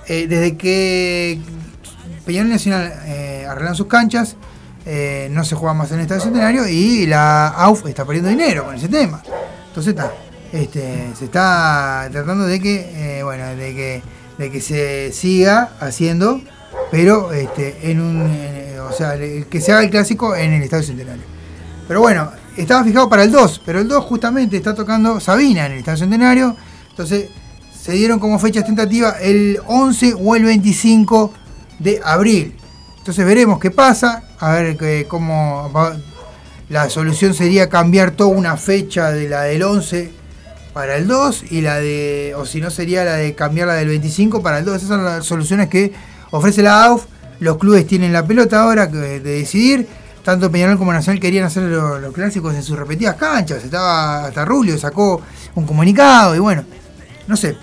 [0.07, 1.39] eh, desde que
[2.26, 4.36] Peñarol Nacional eh, arreglan sus canchas,
[4.86, 8.65] eh, no se juega más en el Estadio Centenario y la AUF está perdiendo dinero
[8.65, 9.21] con ese tema.
[9.67, 10.11] Entonces está,
[10.51, 14.03] este, se está tratando de que, eh, bueno, de que,
[14.38, 16.41] de que se siga haciendo,
[16.89, 20.84] pero este, en un, eh, o sea, que se haga el clásico en el Estadio
[20.84, 21.23] Centenario.
[21.88, 25.73] Pero bueno, estaba fijado para el 2, pero el 2 justamente está tocando Sabina en
[25.73, 26.55] el Estadio Centenario.
[26.89, 27.29] Entonces
[27.79, 31.34] se dieron como fechas tentativas el 11 o el 25
[31.79, 32.55] de abril.
[33.01, 35.97] Entonces veremos qué pasa, a ver que, cómo va-
[36.69, 40.11] la solución sería cambiar toda una fecha de la del 11
[40.73, 43.89] para el 2 y la de, o si no sería la de cambiar la del
[43.89, 44.77] 25 para el 2.
[44.77, 45.91] Esas son las soluciones que
[46.29, 47.05] ofrece la AUF.
[47.39, 49.87] Los clubes tienen la pelota ahora de decidir.
[50.23, 53.63] Tanto Peñarol como Nacional querían hacer lo- los clásicos en sus repetidas canchas.
[53.63, 55.19] Estaba hasta Rulio, sacó
[55.55, 56.63] un comunicado y bueno,
[57.27, 57.57] no sé.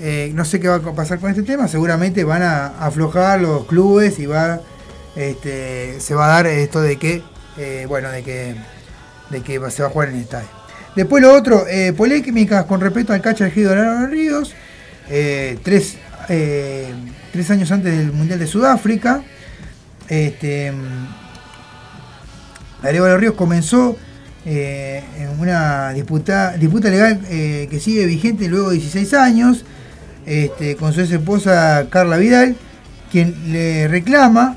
[0.00, 1.68] eh, no sé qué va a pasar con este tema.
[1.68, 4.60] Seguramente van a aflojar los clubes y va,
[5.16, 7.22] este, se va a dar esto de que,
[7.56, 8.54] eh, bueno, de que,
[9.30, 10.48] de que se va a jugar en el estadio.
[10.96, 14.54] Después lo otro, eh, polémicas con respecto al cacha de Eduardo Ríos.
[15.10, 19.22] eh, tres, tres años antes del Mundial de Sudáfrica.
[20.08, 20.72] Este,
[22.82, 23.96] los Ríos comenzó
[24.46, 29.64] en una disputa, disputa legal que sigue vigente luego de 16 años
[30.26, 32.56] este, con su ex esposa Carla Vidal,
[33.10, 34.56] quien le reclama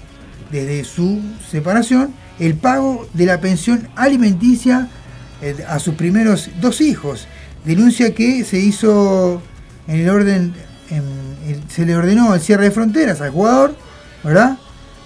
[0.51, 4.89] desde su separación el pago de la pensión alimenticia
[5.41, 7.27] eh, a sus primeros dos hijos.
[7.65, 9.41] Denuncia que se hizo
[9.87, 10.53] en el orden,
[11.67, 13.75] se le ordenó el cierre de fronteras al jugador,
[14.23, 14.57] ¿verdad?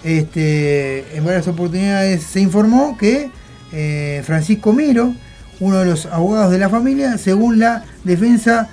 [0.04, 3.32] Este, en varias oportunidades se informó que
[3.72, 5.14] eh, Francisco Miro,
[5.60, 8.70] uno de los abogados de la familia, según la defensa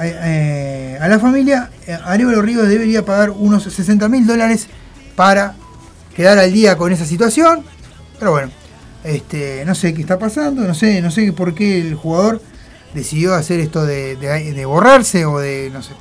[0.00, 1.70] eh, a la familia,
[2.04, 4.68] Arevalo Ríos debería pagar unos 60 mil dólares
[5.16, 5.54] para
[6.14, 7.64] quedar al día con esa situación.
[8.18, 8.50] Pero bueno,
[9.02, 12.40] este, no sé qué está pasando, no sé, no sé por qué el jugador
[12.94, 15.92] decidió hacer esto de, borrarse o de, no sé.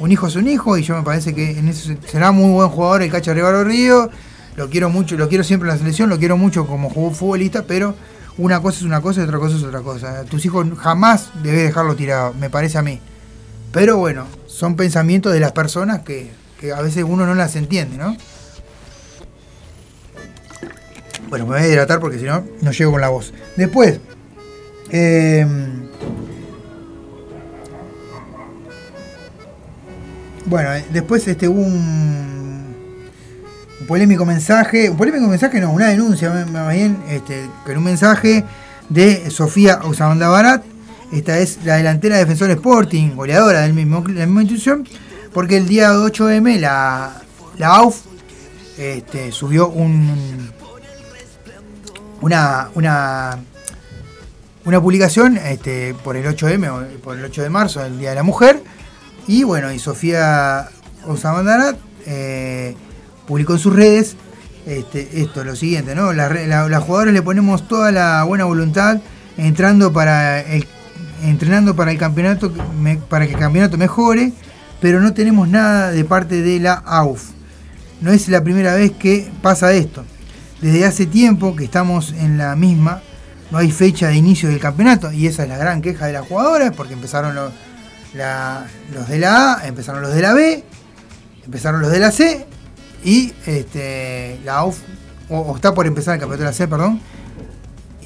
[0.00, 1.72] Un hijo es un hijo y yo me parece que
[2.06, 4.10] será muy buen jugador el Cacha Arevalo Ríos.
[4.56, 7.94] Lo quiero mucho, lo quiero siempre en la selección, lo quiero mucho como futbolista, pero
[8.36, 10.24] una cosa es una cosa y otra cosa es otra cosa.
[10.24, 13.00] Tus hijos jamás debes dejarlo tirado, me parece a mí.
[13.72, 16.32] Pero bueno, son pensamientos de las personas que
[16.76, 18.16] a veces uno no las entiende, ¿no?
[21.34, 23.34] Bueno, me voy a hidratar porque si no, no llego con la voz.
[23.56, 23.98] Después,
[24.88, 25.44] eh,
[30.46, 32.76] bueno, eh, después este, hubo un,
[33.88, 38.44] polémico mensaje, un polémico mensaje no, una denuncia más bien, este, con un mensaje
[38.88, 40.62] de Sofía Osamanda Barat,
[41.12, 44.86] esta es la delantera de Defensor Sporting, goleadora del mismo, de la misma institución,
[45.32, 47.22] porque el día 8M la,
[47.58, 48.02] la AUF
[48.78, 50.53] este, subió un,
[52.24, 53.36] una, una,
[54.64, 58.14] una publicación este, por el 8M, o por el 8 de marzo, el Día de
[58.16, 58.62] la Mujer,
[59.26, 60.68] y bueno, y Sofía
[61.06, 62.74] Osamandarat eh,
[63.26, 64.16] publicó en sus redes
[64.66, 66.14] este, esto, lo siguiente, ¿no?
[66.14, 69.00] Las, la- jugadoras le ponemos toda la buena voluntad
[69.36, 70.66] entrando para el,
[71.24, 72.50] entrenando para el campeonato,
[73.10, 74.32] para que el campeonato mejore,
[74.80, 77.32] pero no tenemos nada de parte de la AUF.
[78.00, 80.04] No es la primera vez que pasa esto.
[80.64, 83.02] Desde hace tiempo que estamos en la misma,
[83.50, 86.26] no hay fecha de inicio del campeonato y esa es la gran queja de las
[86.26, 87.52] jugadoras porque empezaron los,
[88.14, 90.64] de la A, empezaron los de la B,
[91.44, 92.46] empezaron los de la C
[93.04, 94.74] y este, la o,
[95.28, 96.98] o está por empezar el campeonato de la C, perdón,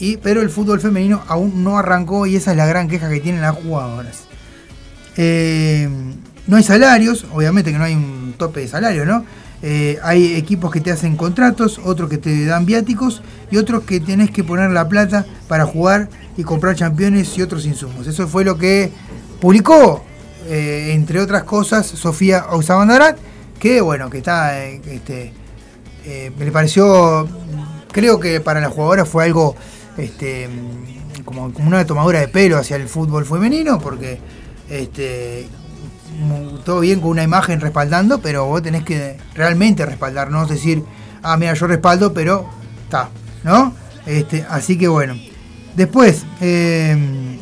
[0.00, 3.20] y, pero el fútbol femenino aún no arrancó y esa es la gran queja que
[3.20, 4.24] tienen las jugadoras.
[5.16, 5.88] Eh,
[6.48, 9.24] no hay salarios, obviamente que no hay un tope de salario, ¿no?
[9.60, 13.98] Eh, hay equipos que te hacen contratos, otros que te dan viáticos y otros que
[13.98, 18.06] tenés que poner la plata para jugar y comprar campeones y otros insumos.
[18.06, 18.92] Eso fue lo que
[19.40, 20.04] publicó,
[20.46, 23.18] eh, entre otras cosas, Sofía Osabandarat,
[23.58, 25.32] que bueno, que está, este,
[26.04, 27.28] eh, me le pareció,
[27.90, 29.56] creo que para la jugadora fue algo
[29.96, 30.48] este,
[31.24, 34.20] como, una tomadura de pelo hacia el fútbol femenino, porque
[34.70, 35.48] este,
[36.64, 40.84] todo bien con una imagen respaldando, pero vos tenés que realmente respaldar, no decir,
[41.22, 42.48] ah, mira, yo respaldo, pero
[42.84, 43.10] está,
[43.44, 43.72] ¿no?
[44.06, 45.14] Este, así que bueno.
[45.76, 47.38] Después, eh,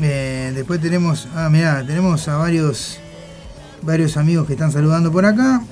[0.00, 2.98] eh, después tenemos, ah, mira, tenemos a varios,
[3.82, 5.62] varios amigos que están saludando por acá.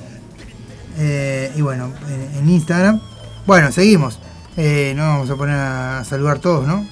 [0.98, 3.00] Eh, y bueno, en, en Instagram.
[3.46, 4.18] Bueno, seguimos.
[4.56, 6.86] Eh, no vamos a poner a saludar todos, ¿no?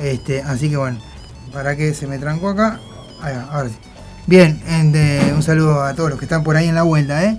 [0.00, 0.98] Este, así que bueno,
[1.52, 2.80] para que se me trancó acá.
[3.50, 3.70] Ahora.
[4.26, 4.60] Bien,
[5.34, 7.38] un saludo a todos los que están por ahí en la vuelta, ¿eh?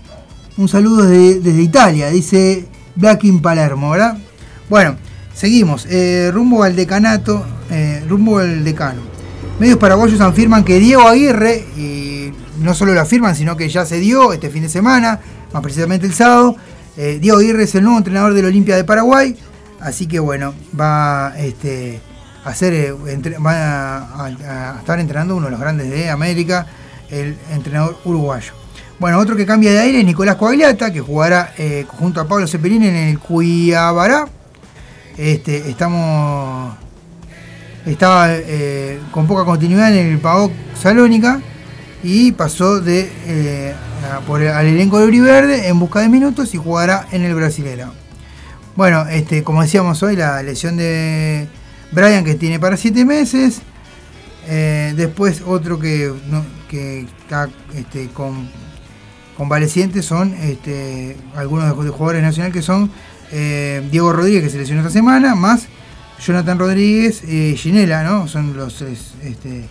[0.57, 4.17] Un saludo desde, Italia, dice Blacking Palermo, ¿verdad?
[4.69, 4.97] Bueno,
[5.33, 5.87] seguimos.
[5.89, 9.01] Eh, rumbo al decanato, eh, rumbo al decano.
[9.59, 13.99] Medios paraguayos afirman que Diego Aguirre, y no solo lo afirman, sino que ya se
[13.99, 15.19] dio este fin de semana,
[15.53, 16.55] más precisamente el sábado,
[16.97, 19.37] Eh, Diego Aguirre es el nuevo entrenador del Olimpia de Paraguay,
[19.79, 22.01] así que bueno, va este,
[22.45, 26.65] hacer, eh, entre- va a, estar entrenando uno de los grandes de América,
[27.09, 28.53] el entrenador uruguayo.
[28.99, 32.47] Bueno, otro que cambia de aire es Nicolás Coagliata, que jugará eh, junto a Pablo
[32.47, 34.27] Cepelín en el Cuiabará.
[35.17, 36.75] Este, estamos
[37.85, 41.41] estaba eh, con poca continuidad en el PAOK Salónica
[42.03, 43.73] y pasó de
[44.27, 47.91] por el- al elenco de Verde en busca de minutos y jugará en el Brasilera.
[48.75, 51.47] Bueno, este, como decíamos hoy, la lesión de
[51.91, 53.61] Brian que tiene para 7 meses.
[54.47, 56.13] Eh, después otro que,
[56.71, 58.49] está este, con
[59.37, 62.91] convalecientes son este, algunos de los jugadores nacionales que son
[63.31, 65.67] eh, Diego Rodríguez que se lesionó esta semana, más
[66.19, 68.27] Jonathan Rodríguez y Ginela, ¿no?
[68.27, 69.67] Son los tres, este,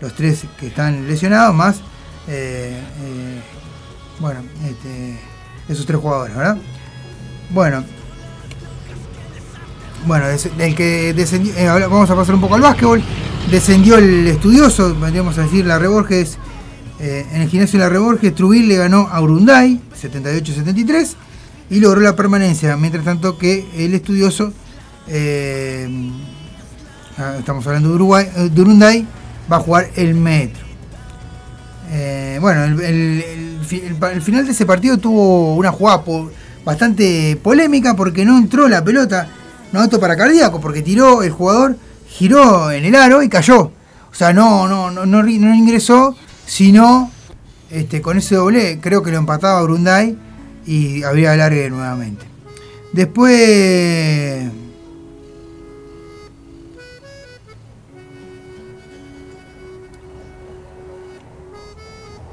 [0.00, 1.80] los tres que están lesionados, más
[2.28, 2.78] eh,
[4.18, 4.40] bueno,
[5.68, 6.58] esos tres jugadores, ¿verdad?
[7.50, 7.84] Bueno,
[10.06, 13.02] bueno, el que descendió, eh, vamos a pasar un poco al básquetbol.
[13.50, 16.38] Descendió el estudioso, podríamos decir, la Reborges.
[17.00, 21.14] eh, en el gimnasio de la Reborges, Trubil le ganó a Urunday, 78-73,
[21.70, 22.76] y logró la permanencia.
[22.76, 24.52] Mientras tanto que el estudioso,
[25.08, 25.88] eh,
[27.18, 29.06] ah, estamos hablando de Uruguay, eh, de Urunday,
[29.50, 30.64] va a jugar el metro.
[32.40, 33.58] Bueno, el,
[34.22, 36.04] final de ese partido tuvo una jugada
[36.64, 39.28] bastante polémica porque no entró la pelota,
[39.72, 41.76] no auto para cardíaco, porque tiró el jugador,
[42.08, 43.72] giró en el aro y cayó.
[44.10, 46.16] O sea, no, no, no, no ingresó,
[46.46, 47.10] sino
[47.70, 50.18] este, con ese doble, creo que lo empataba Brunday
[50.66, 52.26] y habría alargue nuevamente.
[52.92, 54.50] Después.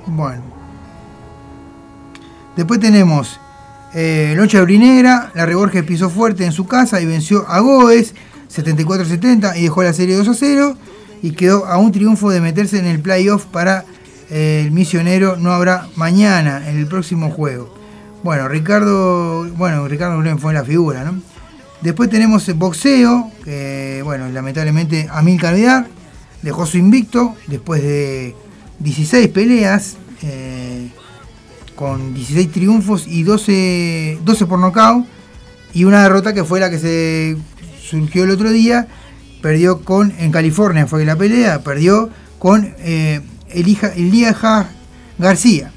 [0.08, 0.42] Bueno.
[2.56, 3.40] Después tenemos
[4.00, 8.14] eh, Noche Brinera, la Reborges pisó fuerte en su casa y venció a Goes
[8.56, 10.78] 74-70 y dejó la serie 2 a 0
[11.24, 13.86] y quedó a un triunfo de meterse en el playoff para
[14.30, 15.38] eh, el misionero.
[15.38, 17.74] No habrá mañana en el próximo juego.
[18.22, 21.20] Bueno, Ricardo, bueno, Ricardo Blen fue la figura, ¿no?
[21.82, 25.88] Después tenemos boxeo, que bueno, lamentablemente Amilcar Vidar
[26.44, 28.36] dejó su invicto después de
[28.78, 29.98] 16 peleas.
[30.22, 30.67] eh,
[31.78, 35.06] con 16 triunfos y 12, 12 por nocaut
[35.74, 37.38] y una derrota que fue la que se
[37.80, 38.88] surgió el otro día
[39.42, 42.10] perdió con en California fue la pelea perdió
[42.40, 44.70] con eh, Elija, Elija
[45.20, 45.72] García.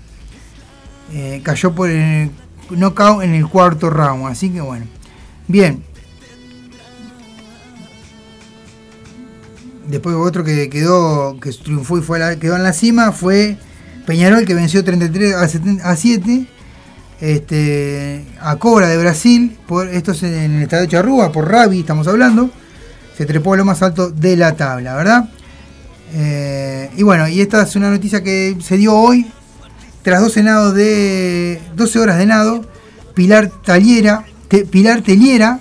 [1.13, 2.31] Eh, cayó por el
[2.71, 4.87] en el cuarto round así que bueno.
[5.49, 5.83] Bien.
[9.89, 13.59] Después otro que quedó que triunfó y fue la- quedó en la cima fue
[14.11, 16.47] Peñarol que venció 33 a, 70 a 7
[17.21, 22.09] este, a Cobra de Brasil, por, esto es en el estadio Charrúa, por Rabi estamos
[22.09, 22.51] hablando,
[23.17, 25.31] se trepó a lo más alto de la tabla, ¿verdad?
[26.13, 29.31] Eh, y bueno, y esta es una noticia que se dio hoy,
[30.03, 32.65] tras 12, nados de, 12 horas de nado,
[33.15, 34.25] Pilar Taliera,
[34.73, 35.61] Pilar Teliera,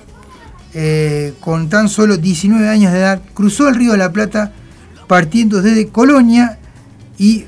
[0.74, 4.54] eh, con tan solo 19 años de edad, cruzó el río de la Plata
[5.06, 6.58] partiendo desde Colonia
[7.20, 7.45] y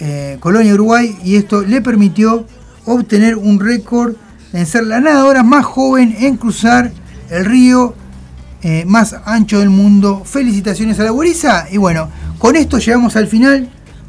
[0.00, 2.46] eh, Colonia, Uruguay, y esto le permitió
[2.84, 4.14] obtener un récord
[4.52, 6.90] en ser la nadadora más joven en cruzar
[7.30, 7.94] el río
[8.62, 10.22] eh, más ancho del mundo.
[10.24, 11.66] Felicitaciones a la gurisa.
[11.70, 13.68] Y bueno, con esto llegamos al final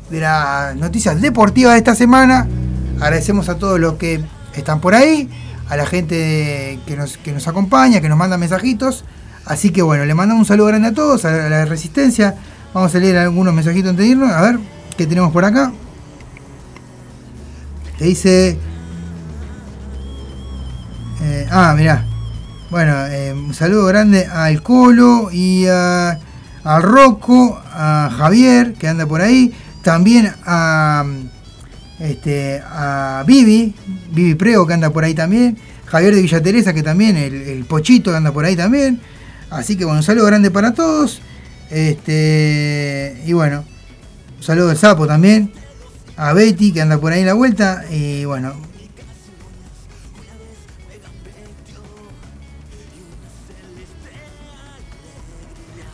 [0.10, 2.48] de las noticias deportivas de esta semana.
[3.00, 4.22] Agradecemos a todos los que
[4.56, 5.30] están por ahí,
[5.70, 9.06] a la gente que nos, que nos acompaña, que nos manda mensajitos.
[9.46, 12.36] Así que bueno, le mandamos un saludo grande a todos, a la, a Resistencia.
[12.74, 14.26] Vamos a leer algunos mensajitos antes de.
[14.26, 14.60] A ver,
[15.00, 15.72] ¿qué tenemos por acá?
[17.98, 18.60] Que dice...
[21.22, 22.06] eh, ah, mirá.
[22.70, 26.20] Bueno, eh, un saludo grande al Colo y a,
[26.66, 29.56] al Rocco, a Javier, que anda por ahí.
[29.84, 31.06] También a,
[32.02, 33.74] este, a Vivi,
[34.12, 35.58] Vivi Prego, que anda por ahí también.
[35.86, 39.00] Javier de Villa Teresa, que también, el, el Pochito, que anda por ahí también.
[39.50, 41.22] Así que bueno, un saludo grande para todos.
[41.70, 43.64] Este, y bueno,
[44.40, 45.54] un saludo al Sapo también.
[46.18, 47.86] A Betty, que anda por ahí en la vuelta.
[47.90, 48.54] Y bueno,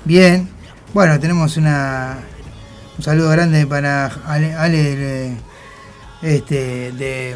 [0.04, 0.48] Bien.
[0.94, 2.18] Bueno, tenemos una
[2.98, 5.34] un saludo grande para Ale, de,
[6.22, 7.36] este, de,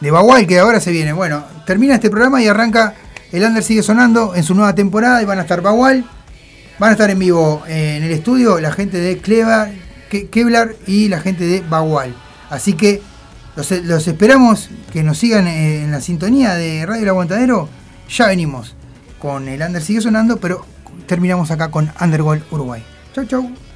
[0.00, 1.12] de Bagual, que ahora se viene.
[1.12, 2.94] Bueno, termina este programa y arranca.
[3.30, 6.08] El Under sigue sonando en su nueva temporada y van a estar Bagual.
[6.78, 9.78] Van a estar en vivo en el estudio la gente de Clevar, Ke-
[10.08, 12.14] Kevlar y la gente de Bagual.
[12.50, 13.02] Así que
[13.56, 17.68] Los, esperamos que nos sigan en la sintonía de Radio El Aguantadero.
[18.08, 18.74] Ya venimos
[19.18, 20.64] con el Under sigue sonando, pero
[21.06, 22.82] terminamos acá con Undergol Uruguay.
[23.14, 23.67] Chau, chau.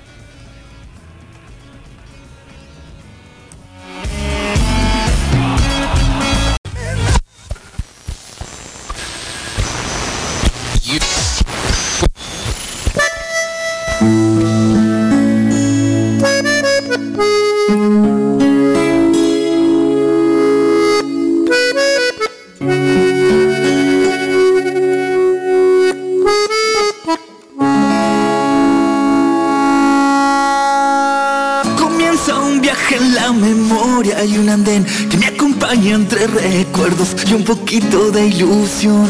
[37.43, 39.09] Un poquito de ilusión.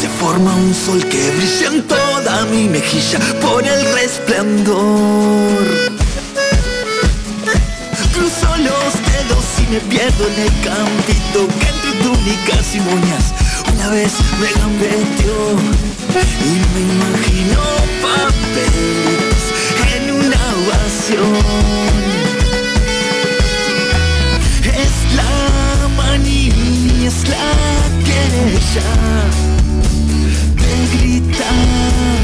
[0.00, 5.58] Se forma un sol que brilla en toda mi mejilla por el resplandor.
[8.14, 13.24] Cruzo los dedos y me pierdo en el campito que entre túnicas y moñas
[13.74, 15.42] una vez me gambeteó
[16.48, 17.60] y me imagino
[18.06, 19.42] papeles
[19.96, 21.91] en una ovación.
[27.06, 27.52] Es la
[28.06, 28.90] querella
[30.54, 32.21] de gritar, es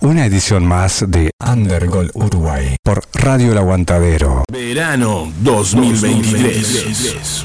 [0.00, 4.44] una edición más de Undergol Uruguay por Radio El Aguantadero.
[4.50, 7.44] Verano 2023.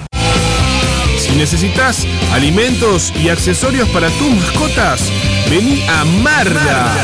[1.20, 5.12] Si necesitas alimentos y accesorios para tus mascotas,
[5.50, 6.96] vení a Marda.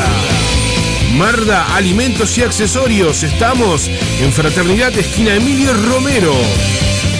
[1.18, 3.22] Marda Alimentos y Accesorios.
[3.22, 3.90] Estamos
[4.22, 6.32] en Fraternidad Esquina Emilio Romero.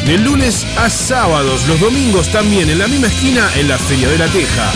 [0.06, 4.16] De lunes a sábados, los domingos también en la misma esquina en la Feria de
[4.16, 4.72] la Teja.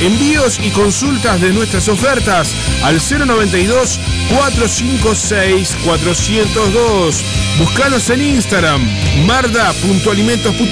[0.00, 7.24] Envíos y consultas de nuestras ofertas al 092 456 402.
[7.58, 8.82] Búscanos en Instagram
[9.26, 10.70] marda.alimentos.p